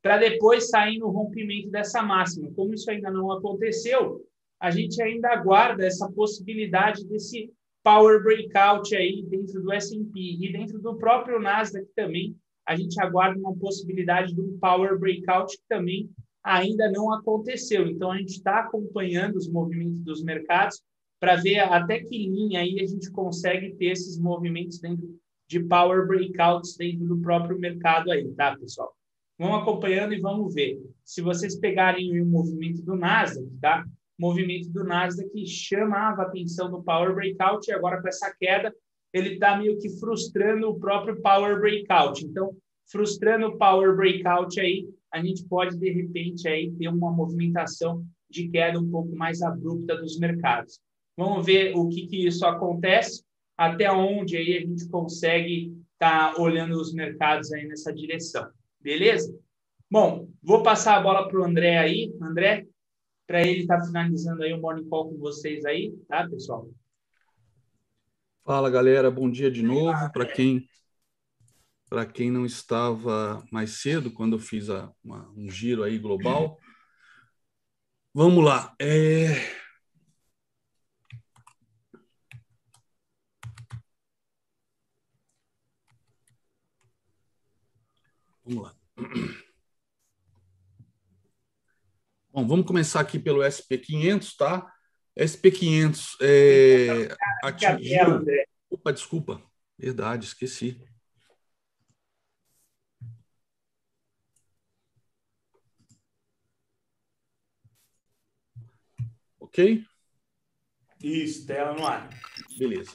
[0.00, 2.52] Para depois sair no rompimento dessa máxima.
[2.54, 4.24] Como isso ainda não aconteceu,
[4.60, 7.52] a gente ainda aguarda essa possibilidade desse
[7.82, 12.36] Power Breakout aí dentro do S&P e dentro do próprio Nasdaq também
[12.70, 16.08] a gente aguarda uma possibilidade de um power breakout que também
[16.40, 17.88] ainda não aconteceu.
[17.88, 20.80] Então, a gente está acompanhando os movimentos dos mercados
[21.18, 25.18] para ver até que linha aí a gente consegue ter esses movimentos dentro
[25.48, 28.94] de power breakouts dentro do próprio mercado aí, tá, pessoal?
[29.36, 30.80] Vamos acompanhando e vamos ver.
[31.04, 33.84] Se vocês pegarem o movimento do Nasdaq, tá?
[34.16, 38.72] O movimento do Nasdaq chamava a atenção do power breakout e agora com essa queda
[39.12, 42.24] ele está meio que frustrando o próprio Power Breakout.
[42.24, 42.54] Então,
[42.90, 48.48] frustrando o Power Breakout aí, a gente pode, de repente, aí ter uma movimentação de
[48.48, 50.80] queda um pouco mais abrupta dos mercados.
[51.16, 53.24] Vamos ver o que, que isso acontece,
[53.56, 58.48] até onde aí a gente consegue estar tá olhando os mercados aí nessa direção.
[58.80, 59.36] Beleza?
[59.90, 62.14] Bom, vou passar a bola para o André aí.
[62.22, 62.66] André,
[63.26, 66.70] para ele estar tá finalizando aí o Morning Call com vocês aí, tá, pessoal?
[68.44, 70.66] Fala galera, bom dia de novo para quem
[71.88, 76.58] para quem não estava mais cedo quando eu fiz a, uma, um giro aí global.
[78.14, 78.74] Vamos lá.
[78.80, 79.34] É...
[88.44, 88.74] Vamos lá.
[92.32, 94.66] Bom, vamos começar aqui pelo SP500, tá?
[95.20, 98.24] SP500 é, atingiu...
[98.70, 99.42] Opa, desculpa.
[99.78, 100.80] Verdade, esqueci.
[109.38, 109.84] Ok?
[111.02, 112.08] Isso, tela no ar.
[112.58, 112.92] Beleza.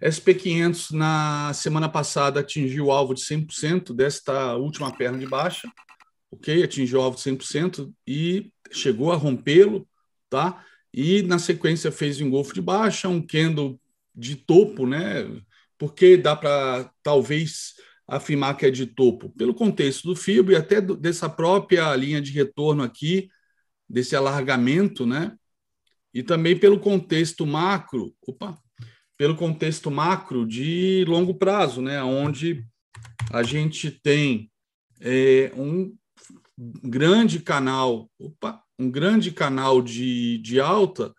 [0.00, 5.68] SP500 na semana passada atingiu o alvo de 100% desta última perna de baixa,
[6.30, 6.62] ok?
[6.62, 9.88] Atingiu o alvo de 100% e chegou a rompê-lo,
[10.28, 10.64] tá?
[10.92, 13.80] E na sequência fez um engolfo de baixa, um candle
[14.14, 15.24] de topo, né?
[15.76, 17.74] Porque dá para talvez
[18.06, 22.22] afirmar que é de topo, pelo contexto do FIBO e até do, dessa própria linha
[22.22, 23.28] de retorno aqui,
[23.88, 25.36] desse alargamento, né?
[26.12, 28.58] E também pelo contexto macro, opa,
[29.16, 32.02] pelo contexto macro de longo prazo, né?
[32.02, 32.64] Onde
[33.30, 34.50] a gente tem
[35.00, 35.94] é, um
[36.82, 41.14] grande canal, opa, um grande canal de, de alta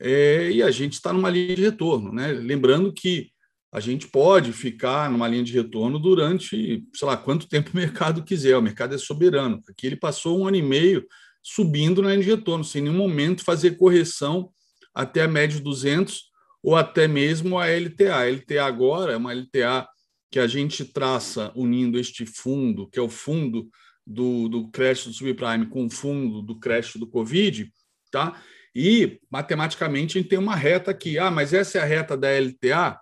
[0.00, 2.28] é, e a gente está numa linha de retorno, né?
[2.32, 3.30] Lembrando que
[3.72, 8.24] a gente pode ficar numa linha de retorno durante, sei lá, quanto tempo o mercado
[8.24, 8.56] quiser.
[8.56, 9.62] O mercado é soberano.
[9.68, 11.06] Aqui ele passou um ano e meio
[11.42, 14.50] subindo na linha de retorno, sem nenhum momento fazer correção
[14.94, 16.30] até a média de 200
[16.62, 18.16] ou até mesmo a LTA.
[18.16, 19.86] A LTA agora é uma LTA
[20.30, 23.68] que a gente traça unindo este fundo, que é o fundo
[24.06, 27.72] do, do crédito do subprime com o fundo do crédito do Covid,
[28.10, 28.40] tá?
[28.74, 31.18] E matematicamente a gente tem uma reta aqui.
[31.18, 32.98] Ah, mas essa é a reta da LTA.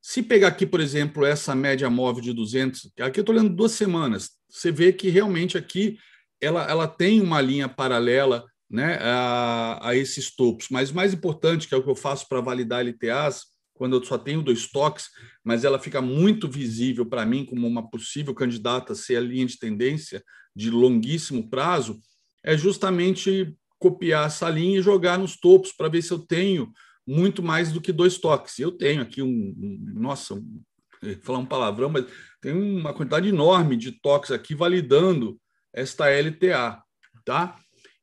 [0.00, 3.72] Se pegar aqui, por exemplo, essa média móvel de 200, aqui eu estou olhando duas
[3.72, 5.98] semanas, você vê que realmente aqui
[6.40, 10.68] ela, ela tem uma linha paralela né, a, a esses topos.
[10.70, 13.46] Mas mais importante, que é o que eu faço para validar LTAs,
[13.78, 15.08] quando eu só tenho dois toques,
[15.44, 19.46] mas ela fica muito visível para mim como uma possível candidata a ser a linha
[19.46, 20.22] de tendência
[20.54, 22.00] de longuíssimo prazo,
[22.44, 26.72] é justamente copiar essa linha e jogar nos topos para ver se eu tenho
[27.06, 28.58] muito mais do que dois toques.
[28.58, 30.60] Eu tenho aqui um, um nossa, um,
[31.22, 32.04] falar um palavrão, mas
[32.40, 35.40] tem uma quantidade enorme de toques aqui validando
[35.72, 36.82] esta LTA,
[37.24, 37.56] tá?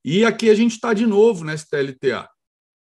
[0.04, 2.30] E aqui a gente está de novo nessa LTA.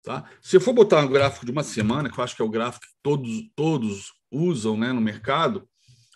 [0.05, 0.29] Tá?
[0.39, 2.49] Se eu for botar um gráfico de uma semana, que eu acho que é o
[2.49, 5.67] gráfico que todos, todos usam né, no mercado,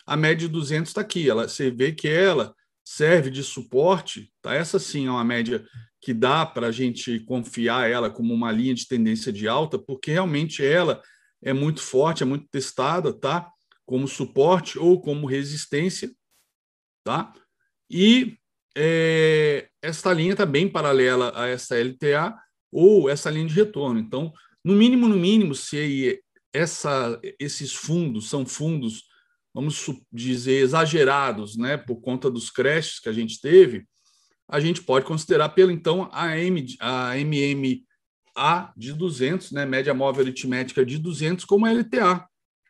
[0.06, 1.28] a média de 200 está aqui.
[1.28, 4.32] Ela, você vê que ela serve de suporte.
[4.40, 4.54] Tá?
[4.54, 5.64] Essa sim é uma média
[6.00, 10.12] que dá para a gente confiar ela como uma linha de tendência de alta, porque
[10.12, 11.02] realmente ela
[11.42, 13.50] é muito forte, é muito testada, tá?
[13.84, 16.10] Como suporte ou como resistência,
[17.04, 17.32] tá?
[17.90, 18.38] E
[18.76, 22.34] é, esta linha está bem paralela a essa LTA,
[22.72, 23.98] ou essa linha de retorno.
[23.98, 24.32] Então,
[24.64, 29.04] no mínimo, no mínimo, se essa, esses fundos são fundos,
[29.54, 33.86] vamos dizer, exagerados, né, por conta dos crashes que a gente teve,
[34.48, 40.24] a gente pode considerar pelo então a, M, a MMA de 200, né, média móvel
[40.24, 42.26] aritmética de 200 como a LTA,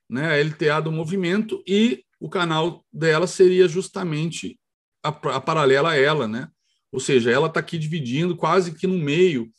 [0.09, 4.61] né, a LTA do movimento e o canal dela seria justamente
[5.03, 6.49] a, a paralela a ela, né?
[6.93, 9.51] Ou seja, ela está aqui dividindo quase que no meio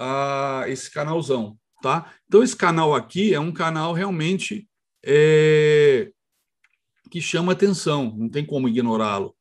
[0.00, 2.12] uh, esse canalzão, tá?
[2.26, 4.66] Então, esse canal aqui é um canal realmente
[5.04, 6.10] é,
[7.10, 9.34] que chama atenção, não tem como ignorá-lo.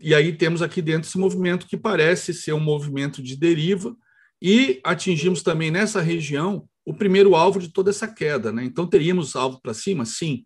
[0.00, 3.94] E aí temos aqui dentro esse movimento que parece ser um movimento de deriva
[4.40, 8.64] e atingimos também nessa região o primeiro alvo de toda essa queda, né?
[8.64, 10.44] Então teríamos alvo para cima, sim,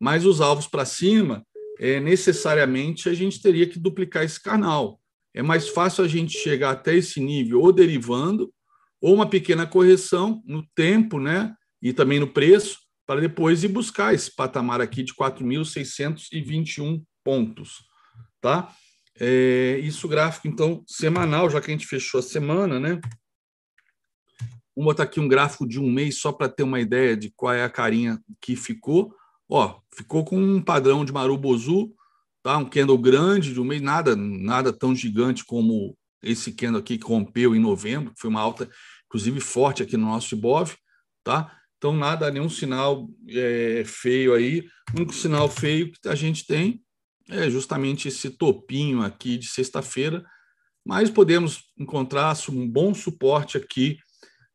[0.00, 1.46] mas os alvos para cima,
[1.78, 5.00] é, necessariamente a gente teria que duplicar esse canal.
[5.32, 8.52] É mais fácil a gente chegar até esse nível ou derivando
[9.00, 14.14] ou uma pequena correção no tempo, né, e também no preço, para depois ir buscar
[14.14, 17.84] esse patamar aqui de 4.621 pontos,
[18.40, 18.72] tá?
[19.18, 23.00] É, isso gráfico, então, semanal, já que a gente fechou a semana, né?
[24.76, 27.54] Vamos botar aqui um gráfico de um mês só para ter uma ideia de qual
[27.54, 29.14] é a carinha que ficou.
[29.48, 31.94] Ó, ficou com um padrão de Marubozu,
[32.42, 32.58] tá?
[32.58, 37.06] Um candle grande de um mês, nada, nada tão gigante como esse candle aqui que
[37.06, 38.68] rompeu em novembro, foi uma alta,
[39.06, 40.74] inclusive, forte aqui no nosso Ibov,
[41.24, 41.56] tá?
[41.78, 44.66] Então, nada, nenhum sinal é, feio aí.
[44.92, 46.82] O único sinal feio que a gente tem
[47.28, 50.24] é justamente esse topinho aqui de sexta-feira,
[50.84, 53.98] mas podemos encontrar um bom suporte aqui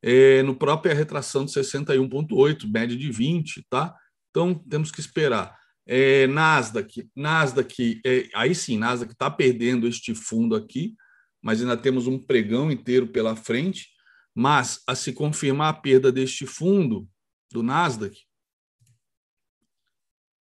[0.02, 3.94] é, no própria retração de 61,8, média de 20, tá?
[4.30, 5.56] Então, temos que esperar.
[5.86, 10.96] É, Nasdaq, Nasdaq é, aí sim, Nasdaq está perdendo este fundo aqui,
[11.42, 13.90] mas ainda temos um pregão inteiro pela frente.
[14.34, 17.08] Mas, a se confirmar a perda deste fundo,
[17.52, 18.18] do Nasdaq,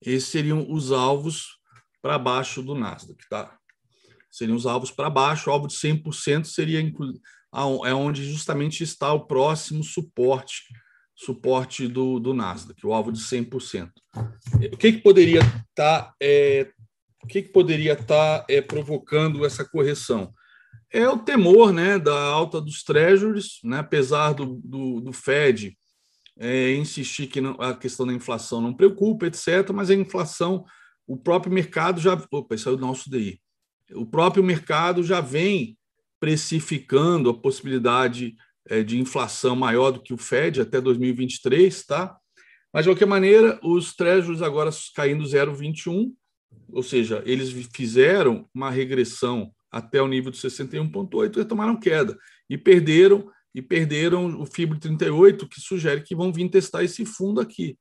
[0.00, 1.58] esses seriam os alvos
[2.00, 3.28] para baixo do Nasdaq.
[3.28, 3.58] Tá?
[4.30, 6.80] seriam os alvos para baixo, o alvo de 100% seria
[7.84, 10.62] é onde justamente está o próximo suporte
[11.16, 13.90] suporte do, do Nasdaq, o alvo de 100%.
[14.72, 16.72] O que, que poderia estar tá, é,
[17.22, 20.32] o que, que poderia estar tá, é, provocando essa correção?
[20.92, 25.76] É o temor né, da alta dos treasuries, né, apesar do, do, do Fed
[26.38, 30.64] é, insistir que não, a questão da inflação não preocupa, etc., mas a inflação,
[31.06, 32.20] o próprio mercado já.
[32.32, 33.40] Opa, isso é o nosso DI.
[33.92, 35.76] O próprio mercado já vem
[36.18, 38.36] precificando a possibilidade
[38.66, 42.16] é, de inflação maior do que o Fed até 2023, tá?
[42.72, 46.12] Mas, de qualquer maneira, os treasuries agora caindo 0,21,
[46.72, 52.18] ou seja, eles fizeram uma regressão até o nível de 61,8 e tomaram queda.
[52.48, 57.40] E perderam e perderam o Fibro 38, que sugere que vão vir testar esse fundo
[57.40, 57.76] aqui.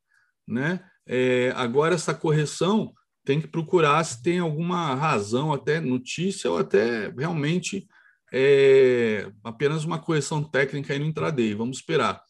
[0.47, 0.79] Né?
[1.07, 2.91] É, agora, essa correção
[3.23, 7.87] tem que procurar se tem alguma razão, até notícia, ou até realmente
[8.31, 11.53] é apenas uma correção técnica aí no intraday.
[11.53, 12.21] Vamos esperar.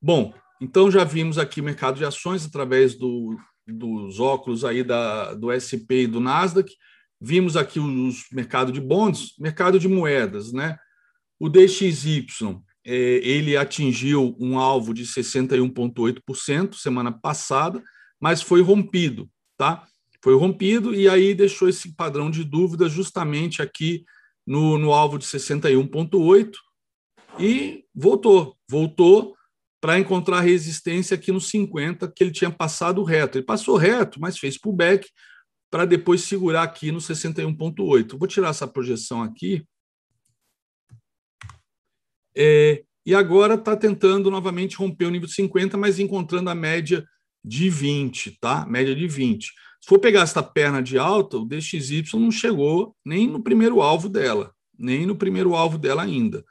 [0.00, 3.36] Bom, então já vimos aqui o mercado de ações através do,
[3.66, 6.72] dos óculos aí da, do SP e do Nasdaq.
[7.20, 10.78] Vimos aqui os mercado de bonds, mercado de moedas, né?
[11.38, 12.26] O DXY,
[12.84, 17.82] é, ele atingiu um alvo de 61,8% semana passada,
[18.20, 19.86] mas foi rompido, tá?
[20.22, 24.04] Foi rompido e aí deixou esse padrão de dúvida justamente aqui
[24.46, 26.52] no, no alvo de 61,8
[27.38, 29.36] e voltou, voltou
[29.80, 33.38] para encontrar resistência aqui no 50, que ele tinha passado reto.
[33.38, 35.08] Ele passou reto, mas fez pullback
[35.70, 38.18] para depois segurar aqui no 61,8.
[38.18, 39.64] Vou tirar essa projeção aqui.
[42.36, 47.06] É, e agora está tentando novamente romper o nível de 50, mas encontrando a média
[47.44, 48.66] de 20, tá?
[48.66, 49.46] Média de 20.
[49.46, 54.08] Se for pegar essa perna de alta, o DXY não chegou nem no primeiro alvo
[54.08, 56.44] dela, nem no primeiro alvo dela ainda.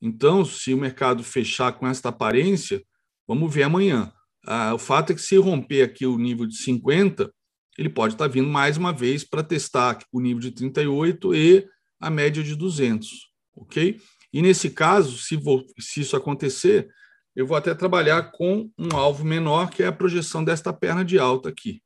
[0.00, 2.82] Então, se o mercado fechar com esta aparência,
[3.28, 4.12] vamos ver amanhã.
[4.46, 7.30] Ah, o fato é que se romper aqui o nível de 50,
[7.78, 11.66] ele pode estar vindo mais uma vez para testar o nível de 38 e
[11.98, 14.00] a média de 200, ok?
[14.32, 16.88] E nesse caso, se, vou, se isso acontecer,
[17.34, 21.18] eu vou até trabalhar com um alvo menor, que é a projeção desta perna de
[21.18, 21.82] alta aqui,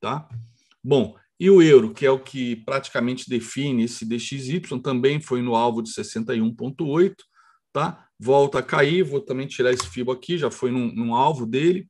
[0.00, 0.28] tá?
[0.82, 5.54] Bom, e o euro, que é o que praticamente define esse DXY, também foi no
[5.54, 7.14] alvo de 61,8,
[7.72, 8.06] tá?
[8.18, 11.88] Volta a cair, vou também tirar esse FIBO aqui, já foi num, num alvo dele,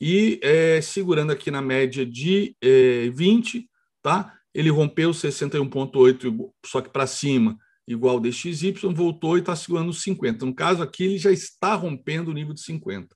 [0.00, 3.68] e é, segurando aqui na média de é, 20,
[4.02, 4.36] tá?
[4.52, 10.46] Ele rompeu 61,8, só que para cima, igual DXY, voltou e está segurando 50.
[10.46, 13.14] No caso aqui, ele já está rompendo o nível de 50.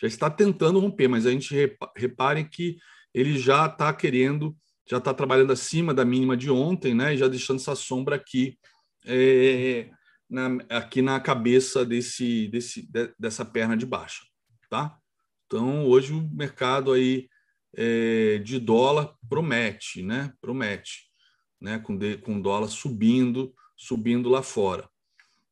[0.00, 1.54] Já está tentando romper, mas a gente
[1.96, 2.76] repare que
[3.12, 4.56] ele já está querendo,
[4.88, 7.14] já está trabalhando acima da mínima de ontem, né?
[7.14, 8.58] E já deixando essa sombra aqui,
[9.06, 9.88] é,
[10.28, 14.22] na, aqui na cabeça desse, desse, dessa perna de baixa,
[14.68, 14.98] tá?
[15.54, 17.28] Então, hoje o mercado aí
[17.76, 20.32] é, de dólar promete, né?
[20.40, 21.04] Promete,
[21.60, 21.78] né?
[21.78, 24.90] Com, de, com dólar subindo, subindo lá fora.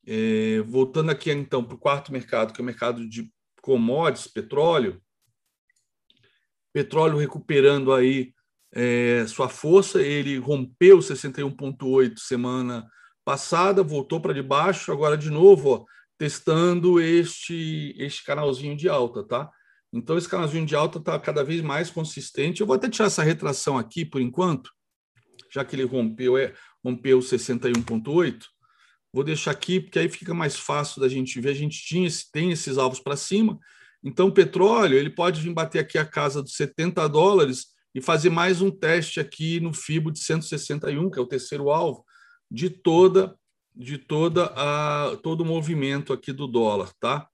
[0.04, 5.00] É, voltando aqui então para o quarto mercado, que é o mercado de commodities, petróleo.
[6.72, 8.34] Petróleo recuperando aí
[8.72, 12.90] é, sua força, ele rompeu 61,8 semana
[13.24, 15.84] passada, voltou para debaixo, agora de novo, ó,
[16.18, 19.48] testando este, este canalzinho de alta, tá?
[19.92, 22.60] Então, esse canalzinho de alta está cada vez mais consistente.
[22.60, 24.70] Eu vou até tirar essa retração aqui por enquanto,
[25.52, 28.44] já que ele rompeu, é, rompeu 61,8.
[29.12, 31.50] Vou deixar aqui, porque aí fica mais fácil da gente ver.
[31.50, 33.58] A gente tinha, tem esses alvos para cima.
[34.02, 38.30] Então, o petróleo ele pode vir bater aqui a casa dos 70 dólares e fazer
[38.30, 42.04] mais um teste aqui no FIBO de 161, que é o terceiro alvo,
[42.50, 43.36] de toda
[43.74, 47.26] de toda a todo o movimento aqui do dólar, tá?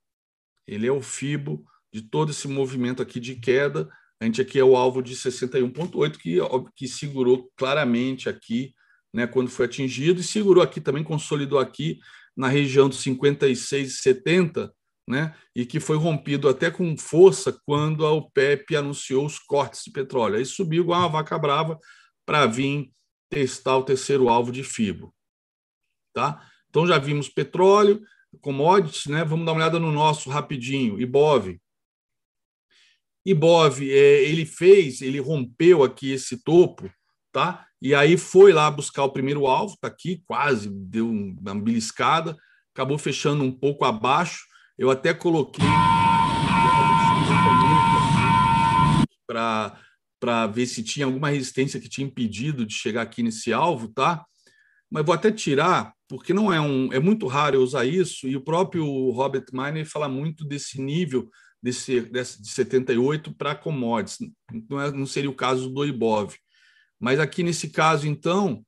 [0.67, 1.65] Ele é o FIBO
[2.01, 3.89] de todo esse movimento aqui de queda.
[4.21, 6.39] A gente aqui é o alvo de 61.8 que
[6.75, 8.75] que segurou claramente aqui,
[9.13, 11.99] né, quando foi atingido e segurou aqui também consolidou aqui
[12.37, 14.71] na região dos 56,70,
[15.09, 19.91] né, e que foi rompido até com força quando a OPEP anunciou os cortes de
[19.91, 20.37] petróleo.
[20.37, 21.79] Aí subiu igual uma vaca brava
[22.27, 22.93] para vir
[23.31, 25.13] testar o terceiro alvo de FIBO.
[26.13, 26.45] Tá?
[26.69, 28.03] Então já vimos petróleo,
[28.41, 29.25] commodities, né?
[29.25, 31.61] Vamos dar uma olhada no nosso rapidinho, IBOV.
[33.25, 36.91] IBOV, é, ele fez, ele rompeu aqui esse topo,
[37.33, 37.67] tá?
[37.81, 42.37] E aí foi lá buscar o primeiro alvo, tá aqui, quase deu uma beliscada,
[42.75, 44.47] acabou fechando um pouco abaixo.
[44.77, 45.65] Eu até coloquei
[49.27, 49.79] para
[50.21, 54.27] para ver se tinha alguma resistência que tinha impedido de chegar aqui nesse alvo, tá?
[54.91, 56.93] mas vou até tirar, porque não é um.
[56.93, 61.29] É muito raro eu usar isso, e o próprio Robert Miner fala muito desse nível
[61.63, 64.19] desse, desse de 78 para commodities.
[64.69, 66.37] Não, é, não seria o caso do IBOV.
[67.01, 68.65] Mas aqui nesse caso, então,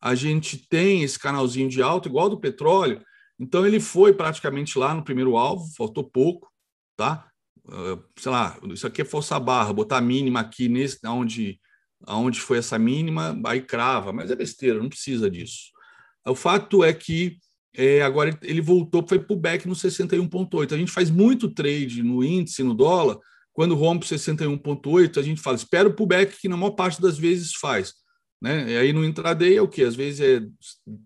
[0.00, 3.02] a gente tem esse canalzinho de alta, igual do petróleo.
[3.38, 6.50] Então, ele foi praticamente lá no primeiro alvo, faltou pouco,
[6.96, 7.28] tá?
[7.64, 11.60] Uh, sei lá, isso aqui é força barra, botar a mínima aqui nesse, onde,
[12.08, 15.70] onde foi essa mínima, aí crava, mas é besteira, não precisa disso.
[16.26, 17.38] O fato é que
[17.76, 20.72] é, agora ele voltou, foi para o back no 61,8.
[20.72, 23.18] A gente faz muito trade no índice, no dólar,
[23.52, 27.54] quando rompe 61,8, a gente fala, espera o pullback, que na maior parte das vezes
[27.54, 27.94] faz.
[28.40, 28.72] Né?
[28.72, 29.84] E aí no intraday é o quê?
[29.84, 30.42] Às vezes é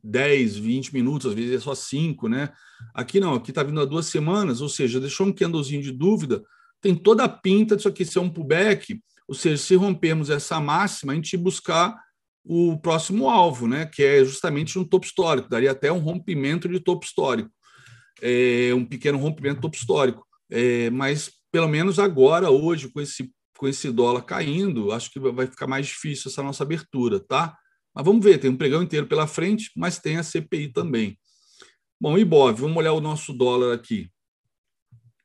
[0.03, 2.51] 10, 20 minutos, às vezes é só 5, né?
[2.95, 6.43] Aqui não, aqui está vindo há duas semanas, ou seja, deixou um candlezinho de dúvida,
[6.81, 8.99] tem toda a pinta disso aqui ser um pullback,
[9.29, 11.95] ou seja, se rompermos essa máxima, a gente buscar
[12.49, 13.86] o próximo alvo, né?
[13.86, 17.51] Que é justamente um topo histórico, daria até um rompimento de topo histórico,
[18.22, 20.24] é, um pequeno rompimento de topo histórico.
[20.49, 25.47] É, mas pelo menos agora, hoje, com esse, com esse dólar caindo, acho que vai
[25.47, 27.57] ficar mais difícil essa nossa abertura, tá?
[27.92, 31.18] Mas vamos ver, tem um pregão inteiro pela frente, mas tem a CPI também.
[32.01, 34.11] Bom, Ibov, vamos olhar o nosso dólar aqui.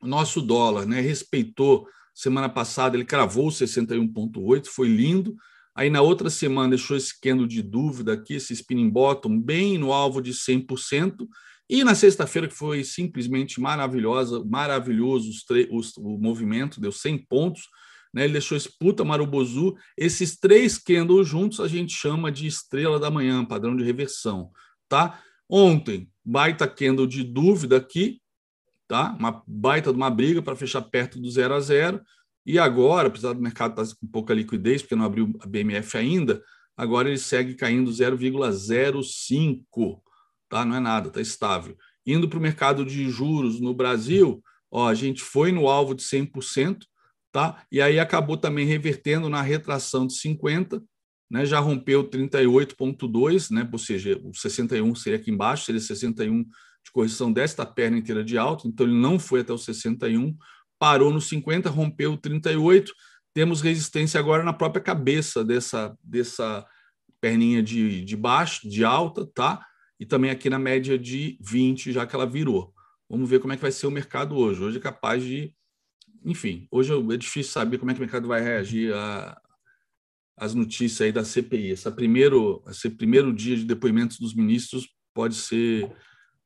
[0.01, 5.35] O nosso dólar, né, respeitou semana passada, ele cravou 61,8, foi lindo.
[5.75, 9.93] Aí na outra semana deixou esse candle de dúvida aqui, esse spinning bottom, bem no
[9.93, 11.27] alvo de 100%.
[11.69, 17.69] E na sexta-feira, que foi simplesmente maravilhosa, maravilhoso os os, o movimento, deu 100 pontos,
[18.13, 18.25] né?
[18.25, 19.75] ele deixou esse puta marubozu.
[19.97, 24.51] Esses três candles juntos a gente chama de estrela da manhã, padrão de reversão.
[24.89, 25.21] Tá?
[25.49, 28.21] Ontem, baita candle de dúvida aqui,
[28.85, 29.15] tá?
[29.17, 32.01] uma baita de uma briga para fechar perto do zero a zero.
[32.45, 36.43] E agora, apesar do mercado estar com pouca liquidez, porque não abriu a BMF ainda,
[36.75, 40.01] agora ele segue caindo 0,05
[40.51, 40.65] tá?
[40.65, 41.75] não é nada, está estável.
[42.05, 46.03] Indo para o mercado de juros no Brasil, ó, a gente foi no alvo de
[46.03, 46.83] 100%,
[47.31, 47.63] tá?
[47.71, 50.83] e aí acabou também revertendo na retração de 50%,
[51.31, 51.45] né?
[51.45, 53.67] já rompeu 38,2%, né?
[53.71, 58.37] ou seja, o 61 seria aqui embaixo, seria 61 de correção desta perna inteira de
[58.37, 60.35] alta, então ele não foi até o 61,
[60.81, 62.91] parou no 50, rompeu 38,
[63.35, 66.65] temos resistência agora na própria cabeça dessa, dessa
[67.21, 69.63] perninha de, de baixo, de alta, tá?
[70.01, 72.73] e também aqui na média de 20, já que ela virou.
[73.07, 74.59] Vamos ver como é que vai ser o mercado hoje.
[74.63, 75.53] Hoje é capaz de.
[76.25, 78.91] Enfim, hoje é difícil saber como é que o mercado vai reagir
[80.35, 81.69] às notícias aí da CPI.
[81.69, 85.95] Esse primeiro, esse primeiro dia de depoimentos dos ministros pode ser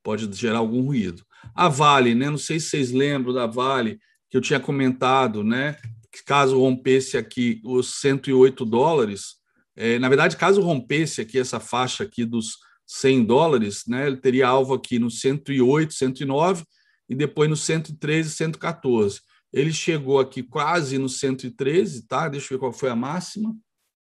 [0.03, 1.23] pode gerar algum ruído.
[1.55, 2.29] A Vale, né?
[2.29, 3.97] Não sei se vocês lembram da Vale
[4.29, 5.77] que eu tinha comentado, né?
[6.11, 9.35] Que caso rompesse aqui os 108 dólares,
[9.75, 12.57] é, na verdade, caso rompesse aqui essa faixa aqui dos
[12.87, 16.63] 100 dólares, né, ele teria alvo aqui no 108, 109
[17.09, 19.21] e depois no 113, 114.
[19.51, 22.27] Ele chegou aqui quase no 113, tá?
[22.27, 23.55] Deixa eu ver qual foi a máxima.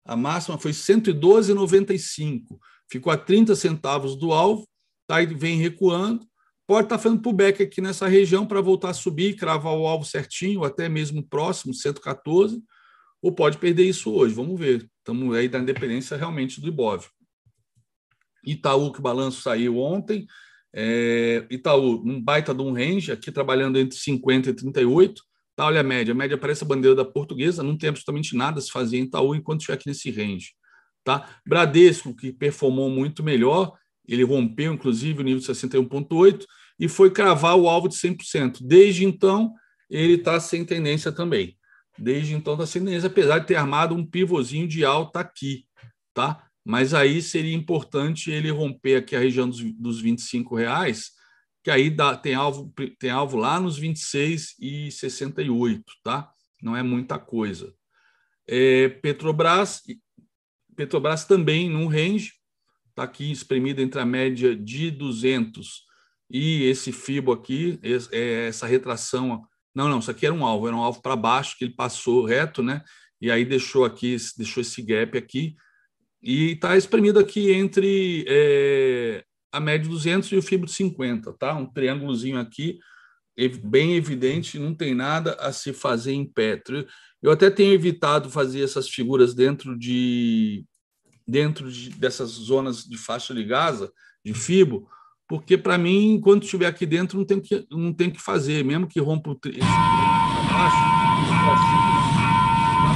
[0.04, 2.60] A máxima foi 112,95.
[2.90, 4.68] Ficou a 30 centavos do alvo,
[5.08, 5.22] tá?
[5.22, 6.26] E vem recuando.
[6.68, 10.04] Pode estar tá fazendo pullback aqui nessa região para voltar a subir, cravar o alvo
[10.04, 12.62] certinho, até mesmo próximo, 114,
[13.22, 14.34] ou pode perder isso hoje.
[14.34, 14.90] Vamos ver.
[14.98, 17.06] Estamos aí da independência realmente do Ibov.
[18.44, 20.26] Itaú, que o balanço saiu ontem.
[20.74, 25.22] É, Itaú, um baita de um range, aqui trabalhando entre 50 e 38.
[25.56, 26.14] Tá, olha a média.
[26.14, 29.36] A média parece a bandeira da portuguesa, não tem absolutamente nada se fazer em Itaú
[29.36, 30.54] enquanto estiver aqui nesse range.
[31.04, 31.40] Tá?
[31.48, 33.78] Bradesco, que performou muito melhor,
[34.08, 36.46] ele rompeu, inclusive, o nível de 61,8
[36.80, 38.60] e foi cravar o alvo de 100%.
[38.62, 39.54] Desde então,
[39.90, 41.58] ele está sem tendência também.
[41.98, 45.66] Desde então, está sem tendência, apesar de ter armado um pivôzinho de alta aqui.
[46.14, 46.46] Tá?
[46.66, 51.12] mas aí seria importante ele romper aqui a região dos, dos 25 reais,
[51.64, 56.32] que aí dá, tem, alvo, tem alvo lá nos 26 e 68, tá?
[56.60, 57.72] Não é muita coisa.
[58.48, 59.84] É, Petrobras,
[60.76, 62.34] Petrobras também num range,
[62.96, 65.84] está aqui espremido entre a média de 200
[66.32, 67.78] e esse FIBO aqui,
[68.12, 69.44] é, essa retração.
[69.76, 72.24] Não, não, isso aqui era um alvo, era um alvo para baixo que ele passou
[72.24, 72.82] reto, né?
[73.22, 75.56] E aí deixou aqui, deixou esse gap aqui
[76.24, 81.54] e está espremido aqui entre é, a média 200 e o fibro de 50, tá?
[81.54, 82.80] Um triângulozinho aqui,
[83.64, 86.62] bem evidente, não tem nada a se fazer em pé.
[87.22, 90.66] Eu até tenho evitado fazer essas figuras dentro de
[91.28, 93.92] dentro de, dessas zonas de faixa de Gaza,
[94.24, 94.88] de fibo,
[95.28, 98.88] porque para mim, quando estiver aqui dentro, não tem que não tem que fazer, mesmo
[98.88, 100.78] que rompa o esse baixo,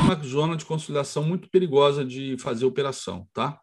[0.06, 3.60] uma zona de consolidação muito perigosa de fazer operação, tá?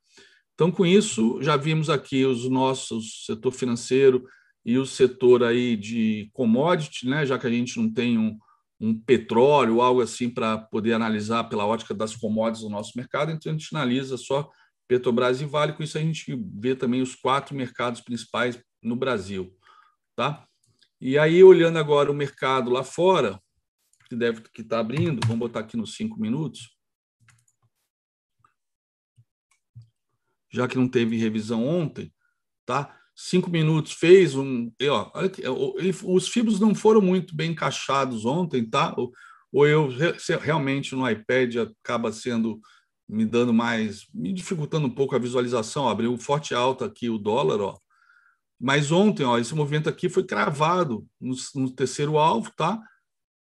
[0.55, 4.25] Então, com isso, já vimos aqui os nossos setor financeiro
[4.65, 7.27] e o setor aí de commodity, né?
[7.27, 8.37] já que a gente não tem um,
[8.81, 13.51] um petróleo, algo assim para poder analisar pela ótica das commodities do nosso mercado, então
[13.51, 14.51] a gente analisa só
[14.87, 19.57] Petrobras e Vale, com isso a gente vê também os quatro mercados principais no Brasil.
[20.15, 20.47] Tá?
[21.01, 23.41] E aí, olhando agora o mercado lá fora,
[24.09, 26.75] que deve que está abrindo, vamos botar aqui nos cinco minutos.
[30.51, 32.15] Já que não teve revisão ontem,
[32.65, 32.99] tá?
[33.19, 34.71] Cinco minutos fez um.
[34.79, 35.11] E, ó,
[35.79, 38.95] ele, os fibros não foram muito bem encaixados ontem, tá?
[38.95, 39.11] Ou,
[39.51, 39.89] ou eu
[40.39, 42.61] realmente no iPad acaba sendo
[43.09, 45.89] me dando mais, me dificultando um pouco a visualização.
[45.89, 47.79] Abriu forte alta aqui o dólar, ó.
[48.61, 52.79] Mas ontem, ó, esse movimento aqui foi cravado no, no terceiro alvo, tá?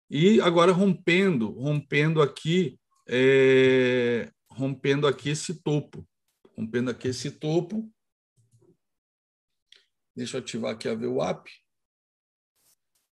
[0.10, 6.04] E agora rompendo, rompendo aqui, é, rompendo aqui esse topo,
[6.58, 7.88] rompendo aqui esse topo.
[10.20, 11.50] Deixa eu ativar aqui a VWAP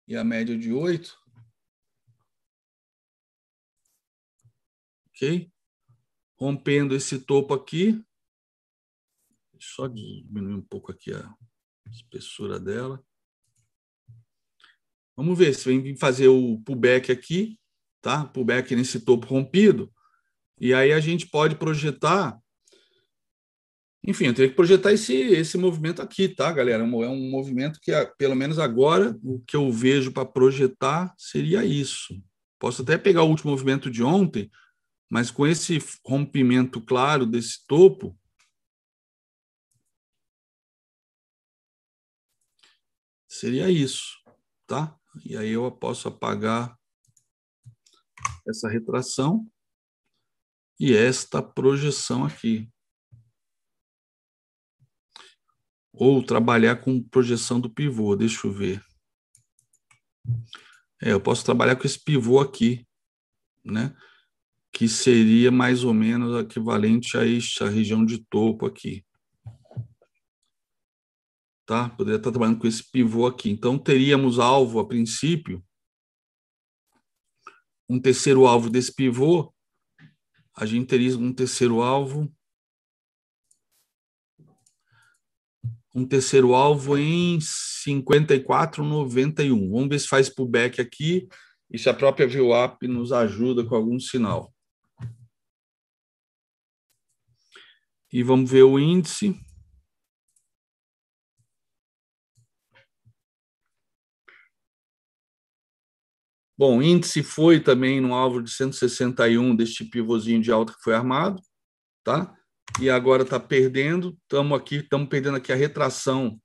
[0.08, 1.20] e a média de 8.
[5.08, 5.52] Ok?
[6.40, 8.06] Rompendo esse topo aqui.
[9.60, 11.36] Só diminuir um pouco aqui a
[11.90, 13.04] espessura dela.
[15.18, 17.60] Vamos ver se vem fazer o pullback aqui,
[18.00, 18.28] tá?
[18.28, 19.92] Pullback nesse topo rompido.
[20.60, 22.40] E aí a gente pode projetar.
[24.04, 26.84] Enfim, eu teria que projetar esse, esse movimento aqui, tá, galera?
[26.84, 32.20] É um movimento que, pelo menos agora, o que eu vejo para projetar seria isso.
[32.58, 34.50] Posso até pegar o último movimento de ontem,
[35.10, 38.18] mas com esse rompimento claro desse topo,
[43.28, 44.20] seria isso,
[44.66, 44.98] tá?
[45.24, 46.76] E aí eu posso apagar
[48.48, 49.48] essa retração
[50.80, 52.68] e esta projeção aqui.
[55.94, 58.84] Ou trabalhar com projeção do pivô, deixa eu ver.
[61.02, 62.86] É, eu posso trabalhar com esse pivô aqui,
[63.64, 63.96] né?
[64.72, 69.04] Que seria mais ou menos equivalente a esta região de topo aqui
[71.72, 71.88] tá?
[71.88, 73.50] Poderia estar trabalhando com esse pivô aqui.
[73.50, 75.64] Então, teríamos alvo, a princípio,
[77.90, 79.54] um terceiro alvo desse pivô,
[80.54, 82.30] a gente teria um terceiro alvo,
[85.94, 89.70] um terceiro alvo em 54,91.
[89.70, 91.28] Vamos ver se faz pullback aqui
[91.70, 94.54] e se a própria VWAP nos ajuda com algum sinal.
[98.12, 99.38] E vamos ver o índice.
[106.58, 111.42] Bom, índice foi também no alvo de 161 deste pivôzinho de alta que foi armado,
[112.04, 112.38] tá?
[112.80, 116.40] E agora está perdendo, estamos aqui, estamos perdendo aqui a retração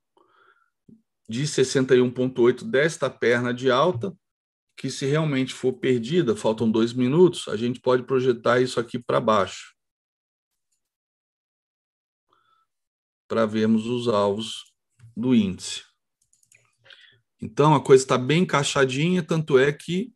[1.28, 4.14] de 61,8 desta perna de alta,
[4.76, 9.20] que se realmente for perdida, faltam dois minutos, a gente pode projetar isso aqui para
[9.20, 9.74] baixo.
[13.26, 14.72] Para vermos os alvos
[15.16, 15.82] do índice.
[17.40, 20.12] Então a coisa está bem encaixadinha, tanto é que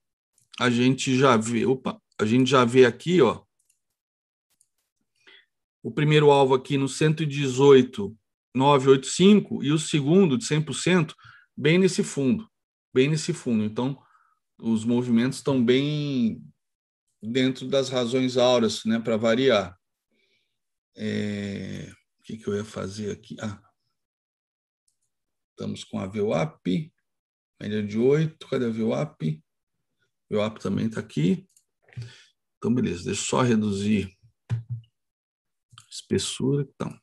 [0.59, 3.43] a gente já vê, opa, a gente já vê aqui, ó,
[5.83, 11.15] o primeiro alvo aqui no 118,985 e o segundo de 100%
[11.57, 12.47] bem nesse fundo,
[12.93, 13.65] bem nesse fundo.
[13.65, 13.99] Então,
[14.59, 16.45] os movimentos estão bem
[17.23, 19.75] dentro das razões áureas, né, para variar.
[20.97, 21.91] É...
[22.19, 23.35] O que, que eu ia fazer aqui?
[23.41, 23.59] Ah,
[25.51, 26.93] estamos com a VWAP.
[27.61, 28.47] Média de 8.
[28.47, 29.43] Cadê a VWAP?
[30.31, 31.49] VWAP também está aqui.
[32.57, 33.05] Então, beleza.
[33.05, 34.17] Deixa eu só reduzir
[36.11, 36.69] espessura.
[36.75, 36.99] Então.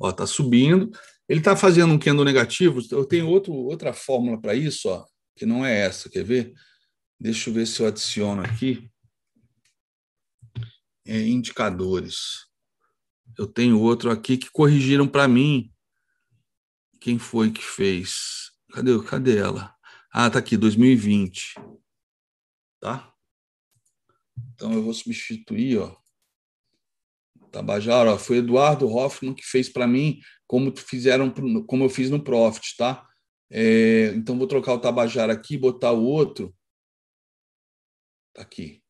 [0.00, 0.90] Ó, tá subindo.
[1.28, 2.80] Ele está fazendo um candle negativo.
[2.90, 5.04] Eu tenho outro, outra fórmula para isso, ó,
[5.36, 6.08] que não é essa.
[6.08, 6.54] Quer ver?
[7.20, 8.90] Deixa eu ver se eu adiciono aqui.
[11.06, 12.46] É, indicadores.
[13.38, 15.70] Eu tenho outro aqui que corrigiram para mim.
[17.00, 18.52] Quem foi que fez?
[18.72, 19.74] Cadê, cadê ela?
[20.10, 21.54] Ah, tá aqui, 2020.
[22.80, 23.12] Tá?
[24.54, 26.03] Então eu vou substituir, ó.
[27.54, 31.32] Tabajara, ó, foi Eduardo Hoffman que fez para mim como fizeram,
[31.66, 33.06] como eu fiz no Profit, tá?
[33.48, 36.52] É, então vou trocar o Tabajara aqui, botar o outro.
[38.34, 38.82] Tá aqui.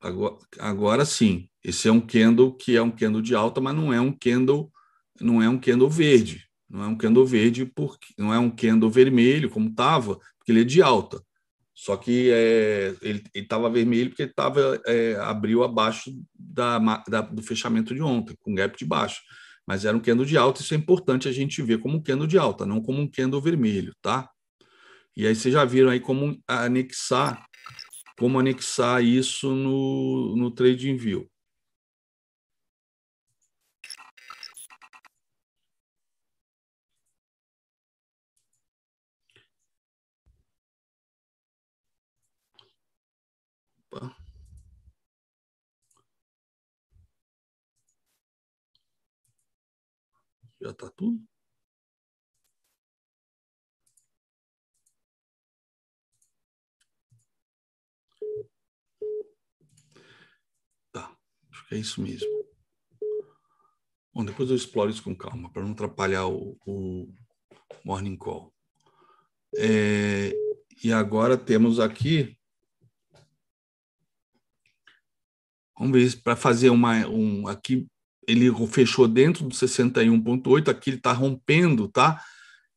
[0.00, 3.92] Agora, agora sim, esse é um candle que é um candle de alta, mas não
[3.92, 4.72] é um candle,
[5.20, 6.48] não é um candle verde.
[6.68, 10.62] Não é um candle verde, porque não é um candle vermelho, como estava, porque ele
[10.62, 11.22] é de alta.
[11.82, 14.32] Só que é, ele estava vermelho porque ele
[14.86, 16.78] é, abriu abaixo da,
[17.08, 19.20] da, do fechamento de ontem, com gap de baixo.
[19.66, 22.28] Mas era um candle de alta, isso é importante a gente ver como um candle
[22.28, 24.30] de alta, não como um candle vermelho, tá?
[25.16, 27.44] E aí vocês já viram aí como anexar,
[28.16, 31.28] como anexar isso no, no TradingView.
[43.90, 44.22] Opa.
[50.62, 51.20] Já está tudo?
[60.92, 61.16] Tá,
[61.50, 62.28] acho que é isso mesmo.
[64.14, 67.12] Bom, depois eu exploro isso com calma, para não atrapalhar o, o
[67.84, 68.54] morning call.
[69.56, 70.30] É,
[70.84, 72.38] e agora temos aqui
[75.76, 77.88] Vamos ver para fazer uma um aqui
[78.32, 82.22] ele fechou dentro do 61.8, aqui ele está rompendo, tá?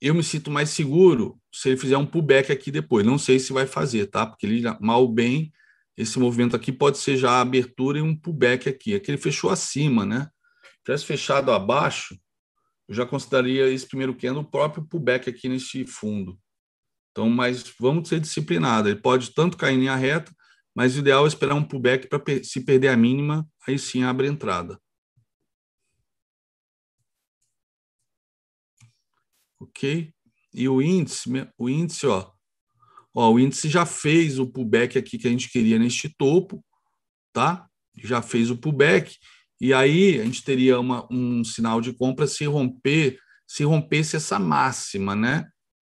[0.02, 3.06] Eu me sinto mais seguro se ele fizer um pullback aqui depois.
[3.06, 4.26] Não sei se vai fazer, tá?
[4.26, 5.52] Porque ele mal bem
[5.98, 8.96] esse movimento aqui pode ser já a abertura e um pullback aqui.
[8.96, 10.30] Aqui ele fechou acima, né?
[10.62, 12.20] Se tivesse fechado abaixo,
[12.88, 16.38] eu já consideraria esse primeiro candle o próprio pullback aqui neste fundo.
[17.12, 18.92] Então, mas vamos ser disciplinados.
[18.92, 20.36] Ele pode tanto cair em linha reta,
[20.76, 24.28] mas o ideal é esperar um pullback para se perder a mínima, aí sim abre
[24.28, 24.78] a entrada.
[29.66, 30.14] Ok?
[30.54, 32.32] E o índice, o índice, ó,
[33.14, 36.64] ó, o índice já fez o pullback aqui que a gente queria neste topo,
[37.34, 37.68] tá?
[37.98, 39.16] Já fez o pullback
[39.60, 44.38] e aí a gente teria uma, um sinal de compra se romper, se rompesse essa
[44.40, 45.46] máxima, né?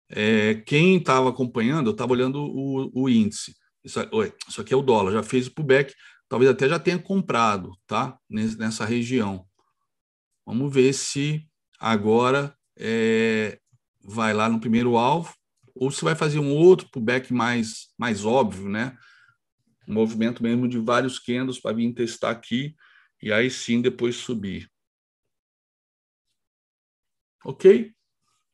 [0.10, 3.56] É, quem estava acompanhando, eu estava olhando o, o índice.
[3.84, 4.00] Isso,
[4.48, 5.94] isso aqui é o dólar, já fez o pullback,
[6.30, 8.18] talvez até já tenha comprado, tá?
[8.30, 9.46] Nessa região.
[10.46, 11.48] Vamos ver se
[11.80, 13.60] agora é,
[14.06, 15.34] vai lá no primeiro alvo
[15.74, 18.98] ou se vai fazer um outro pullback mais, mais óbvio, né?
[19.88, 22.76] Um movimento mesmo de vários candles para vir testar aqui
[23.22, 24.70] e aí sim depois subir.
[27.44, 27.94] Ok?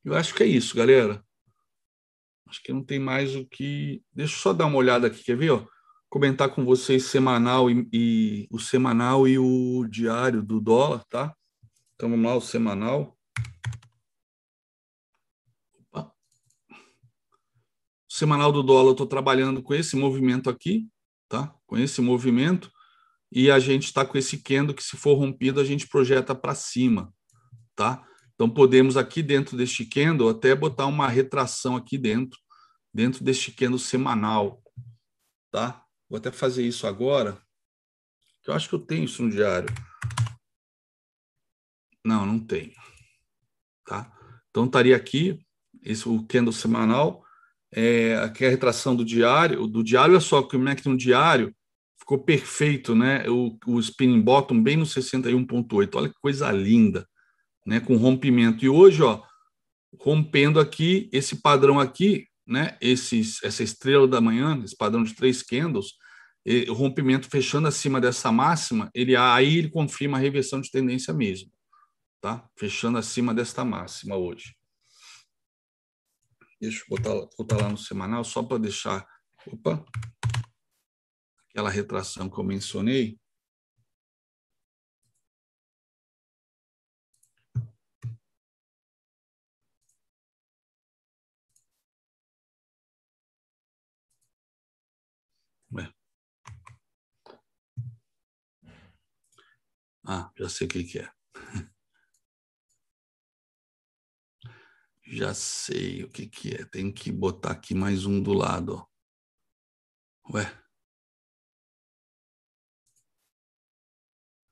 [0.04, 1.24] Eu acho que é isso, galera.
[2.48, 4.04] Acho que não tem mais o que.
[4.12, 5.52] Deixa eu só dar uma olhada aqui, quer ver?
[5.52, 5.66] Ó?
[6.10, 11.34] Comentar com vocês semanal e, e o semanal e o diário do dólar, tá?
[11.96, 13.18] Então vamos lá, o semanal.
[15.94, 16.14] Opa.
[18.10, 20.88] O semanal do dólar, eu estou trabalhando com esse movimento aqui,
[21.28, 21.56] tá?
[21.66, 22.72] Com esse movimento.
[23.32, 26.54] E a gente está com esse candle que, se for rompido, a gente projeta para
[26.54, 27.12] cima,
[27.76, 28.08] tá?
[28.36, 32.40] Então, podemos aqui dentro deste candle até botar uma retração aqui dentro,
[32.94, 34.62] dentro deste candle semanal,
[35.50, 35.84] tá?
[36.08, 37.42] Vou até fazer isso agora,
[38.46, 39.70] eu acho que eu tenho isso no diário.
[42.06, 42.74] Não, não tenho,
[43.84, 44.12] tá?
[44.52, 45.44] Então, estaria aqui,
[45.82, 47.26] esse, o candle semanal,
[47.74, 50.98] é, aqui é a retração do diário, do diário, olha só, como é que no
[50.98, 51.54] diário
[51.98, 53.30] ficou perfeito, né?
[53.30, 57.08] O, o spinning bottom bem no 61.8, olha que coisa linda
[57.66, 58.66] né, com rompimento.
[58.66, 59.22] E hoje, ó,
[60.00, 65.42] rompendo aqui esse padrão aqui, né, esses, essa estrela da manhã, esse padrão de três
[65.44, 65.94] candles,
[66.70, 71.52] o rompimento fechando acima dessa máxima, ele aí ele confirma a reversão de tendência mesmo,
[72.20, 72.44] tá?
[72.58, 74.56] Fechando acima desta máxima hoje.
[76.62, 79.04] Deixa eu botar, botar lá no semanal só para deixar,
[79.48, 79.84] opa,
[81.50, 83.20] aquela retração que eu mencionei.
[100.06, 101.21] Ah, já sei o que, que é.
[105.12, 106.64] Já sei o que, que é.
[106.64, 108.88] Tem que botar aqui mais um do lado.
[110.24, 110.34] Ó.
[110.38, 110.64] Ué.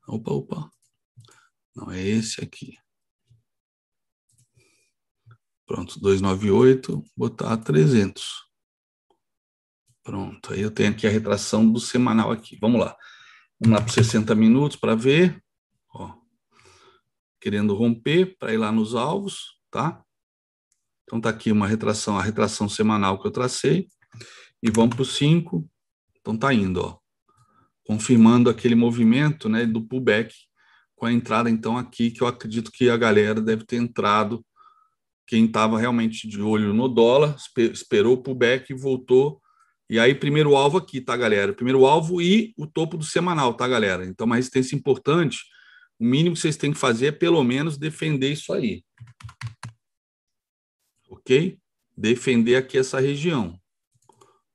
[0.06, 0.70] Opa, opa.
[1.74, 2.76] Não, é esse aqui.
[5.64, 8.44] Pronto, 298, botar 300.
[10.02, 12.58] Pronto, aí eu tenho aqui a retração do semanal aqui.
[12.60, 12.94] Vamos lá.
[13.58, 15.42] Vamos lá para 60 minutos para ver.
[15.94, 16.14] Ó,
[17.40, 20.04] querendo romper para ir lá nos alvos, tá?
[21.10, 23.88] Então tá aqui uma retração, a retração semanal que eu tracei.
[24.62, 25.68] E vamos para o 5.
[26.20, 26.98] Então tá indo, ó.
[27.84, 30.32] Confirmando aquele movimento, né, do pullback
[30.94, 34.46] com a entrada então aqui que eu acredito que a galera deve ter entrado
[35.26, 37.34] quem estava realmente de olho no dólar,
[37.72, 39.40] esperou o pullback e voltou
[39.88, 41.52] E aí, primeiro alvo aqui, tá, galera?
[41.52, 44.06] Primeiro alvo e o topo do semanal, tá, galera?
[44.06, 45.38] Então, uma resistência importante.
[45.98, 48.84] O mínimo que vocês têm que fazer é, pelo menos, defender isso aí.
[51.30, 51.60] Ok?
[51.96, 53.56] Defender aqui essa região.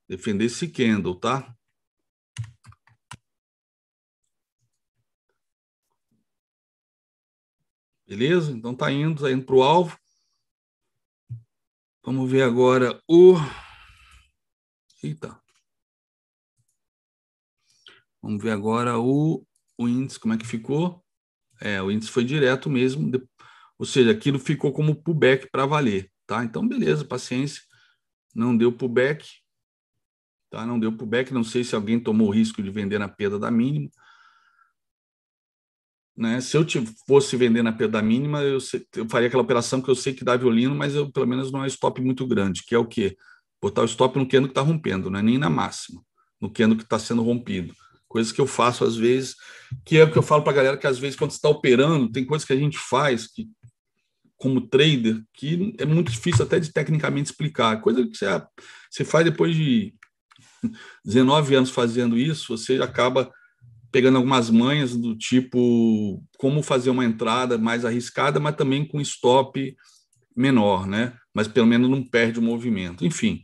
[0.06, 1.56] Defender esse candle, tá?
[8.06, 8.52] Beleza?
[8.52, 9.98] Então tá indo, tá indo para o alvo.
[12.04, 13.36] Vamos ver agora o.
[15.02, 15.40] Eita.
[18.20, 19.46] Vamos ver agora o,
[19.78, 21.02] o índice, como é que ficou.
[21.58, 23.10] É, o índice foi direto mesmo,
[23.78, 26.44] ou seja, aquilo ficou como pullback para valer, tá?
[26.44, 27.62] Então, beleza, paciência.
[28.34, 29.26] Não deu pullback,
[30.50, 30.66] tá?
[30.66, 33.50] Não deu pullback, não sei se alguém tomou o risco de vender na perda da
[33.50, 33.90] mínima.
[36.16, 36.40] Né?
[36.40, 36.64] Se eu
[37.06, 38.58] fosse vender na perda mínima, eu,
[38.96, 41.62] eu, faria aquela operação que eu sei que dá violino, mas eu, pelo menos não
[41.62, 43.16] é stop muito grande, que é o quê?
[43.60, 46.02] Botar o stop no candle que está rompendo, não é nem na máxima,
[46.40, 47.74] no candle que está sendo rompido.
[48.08, 49.34] Coisas que eu faço às vezes,
[49.84, 52.10] que é o que eu falo para a galera que às vezes quando está operando,
[52.10, 53.46] tem coisas que a gente faz que
[54.36, 57.80] como trader que é muito difícil até de tecnicamente explicar.
[57.80, 58.26] Coisa que você,
[58.90, 59.94] você faz depois de
[61.04, 63.30] 19 anos fazendo isso, você acaba
[63.90, 69.74] pegando algumas manhas do tipo como fazer uma entrada mais arriscada, mas também com stop
[70.36, 71.14] menor, né?
[71.32, 73.06] Mas pelo menos não perde o movimento.
[73.06, 73.42] Enfim,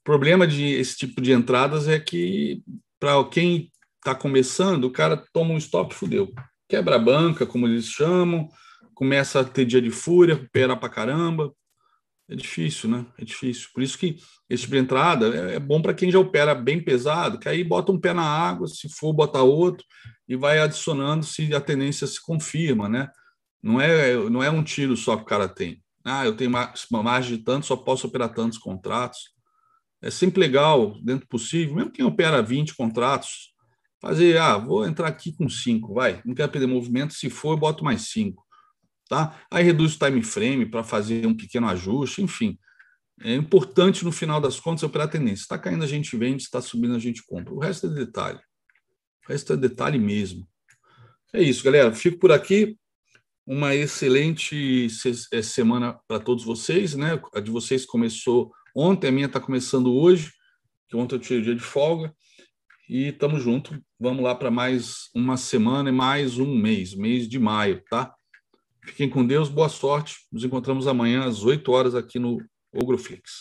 [0.00, 2.62] o problema de esse tipo de entradas é que
[2.98, 6.32] para quem está começando, o cara toma um stop, fudeu.
[6.68, 8.48] Quebra a banca, como eles chamam,
[8.94, 11.52] começa a ter dia de fúria, recupera para caramba,
[12.28, 13.06] é difícil, né?
[13.18, 13.68] É difícil.
[13.74, 14.16] Por isso que
[14.48, 17.62] esse tipo de entrada é, é bom para quem já opera bem pesado, que aí
[17.62, 19.84] bota um pé na água, se for, bota outro,
[20.26, 23.10] e vai adicionando se a tendência se confirma, né?
[23.62, 25.82] Não é, não é um tiro só que o cara tem.
[26.04, 29.34] Ah, eu tenho uma margem de tanto, só posso operar tantos contratos.
[30.02, 33.54] É sempre legal, dentro possível, mesmo quem opera 20 contratos,
[34.00, 37.56] fazer, ah, vou entrar aqui com 5, vai, não quero perder movimento, se for, eu
[37.56, 38.43] boto mais 5
[39.08, 39.40] tá?
[39.50, 42.58] Aí reduz o time frame para fazer um pequeno ajuste, enfim.
[43.20, 45.42] É importante no final das contas operar a tendência.
[45.42, 47.54] Está caindo, a gente vende, está subindo, a gente compra.
[47.54, 48.40] O resto é detalhe.
[49.26, 50.46] O resto é detalhe mesmo.
[51.32, 51.92] É isso, galera.
[51.92, 52.76] Fico por aqui.
[53.46, 54.86] Uma excelente
[55.32, 57.20] é, semana para todos vocês, né?
[57.34, 60.32] A de vocês começou ontem, a minha está começando hoje,
[60.88, 62.14] que ontem eu tirei o dia de folga.
[62.88, 63.78] E estamos juntos.
[64.00, 68.14] Vamos lá para mais uma semana e mais um mês, mês de maio, tá?
[68.84, 70.18] Fiquem com Deus, boa sorte.
[70.30, 72.38] Nos encontramos amanhã às 8 horas aqui no
[72.72, 73.32] Ogroflix.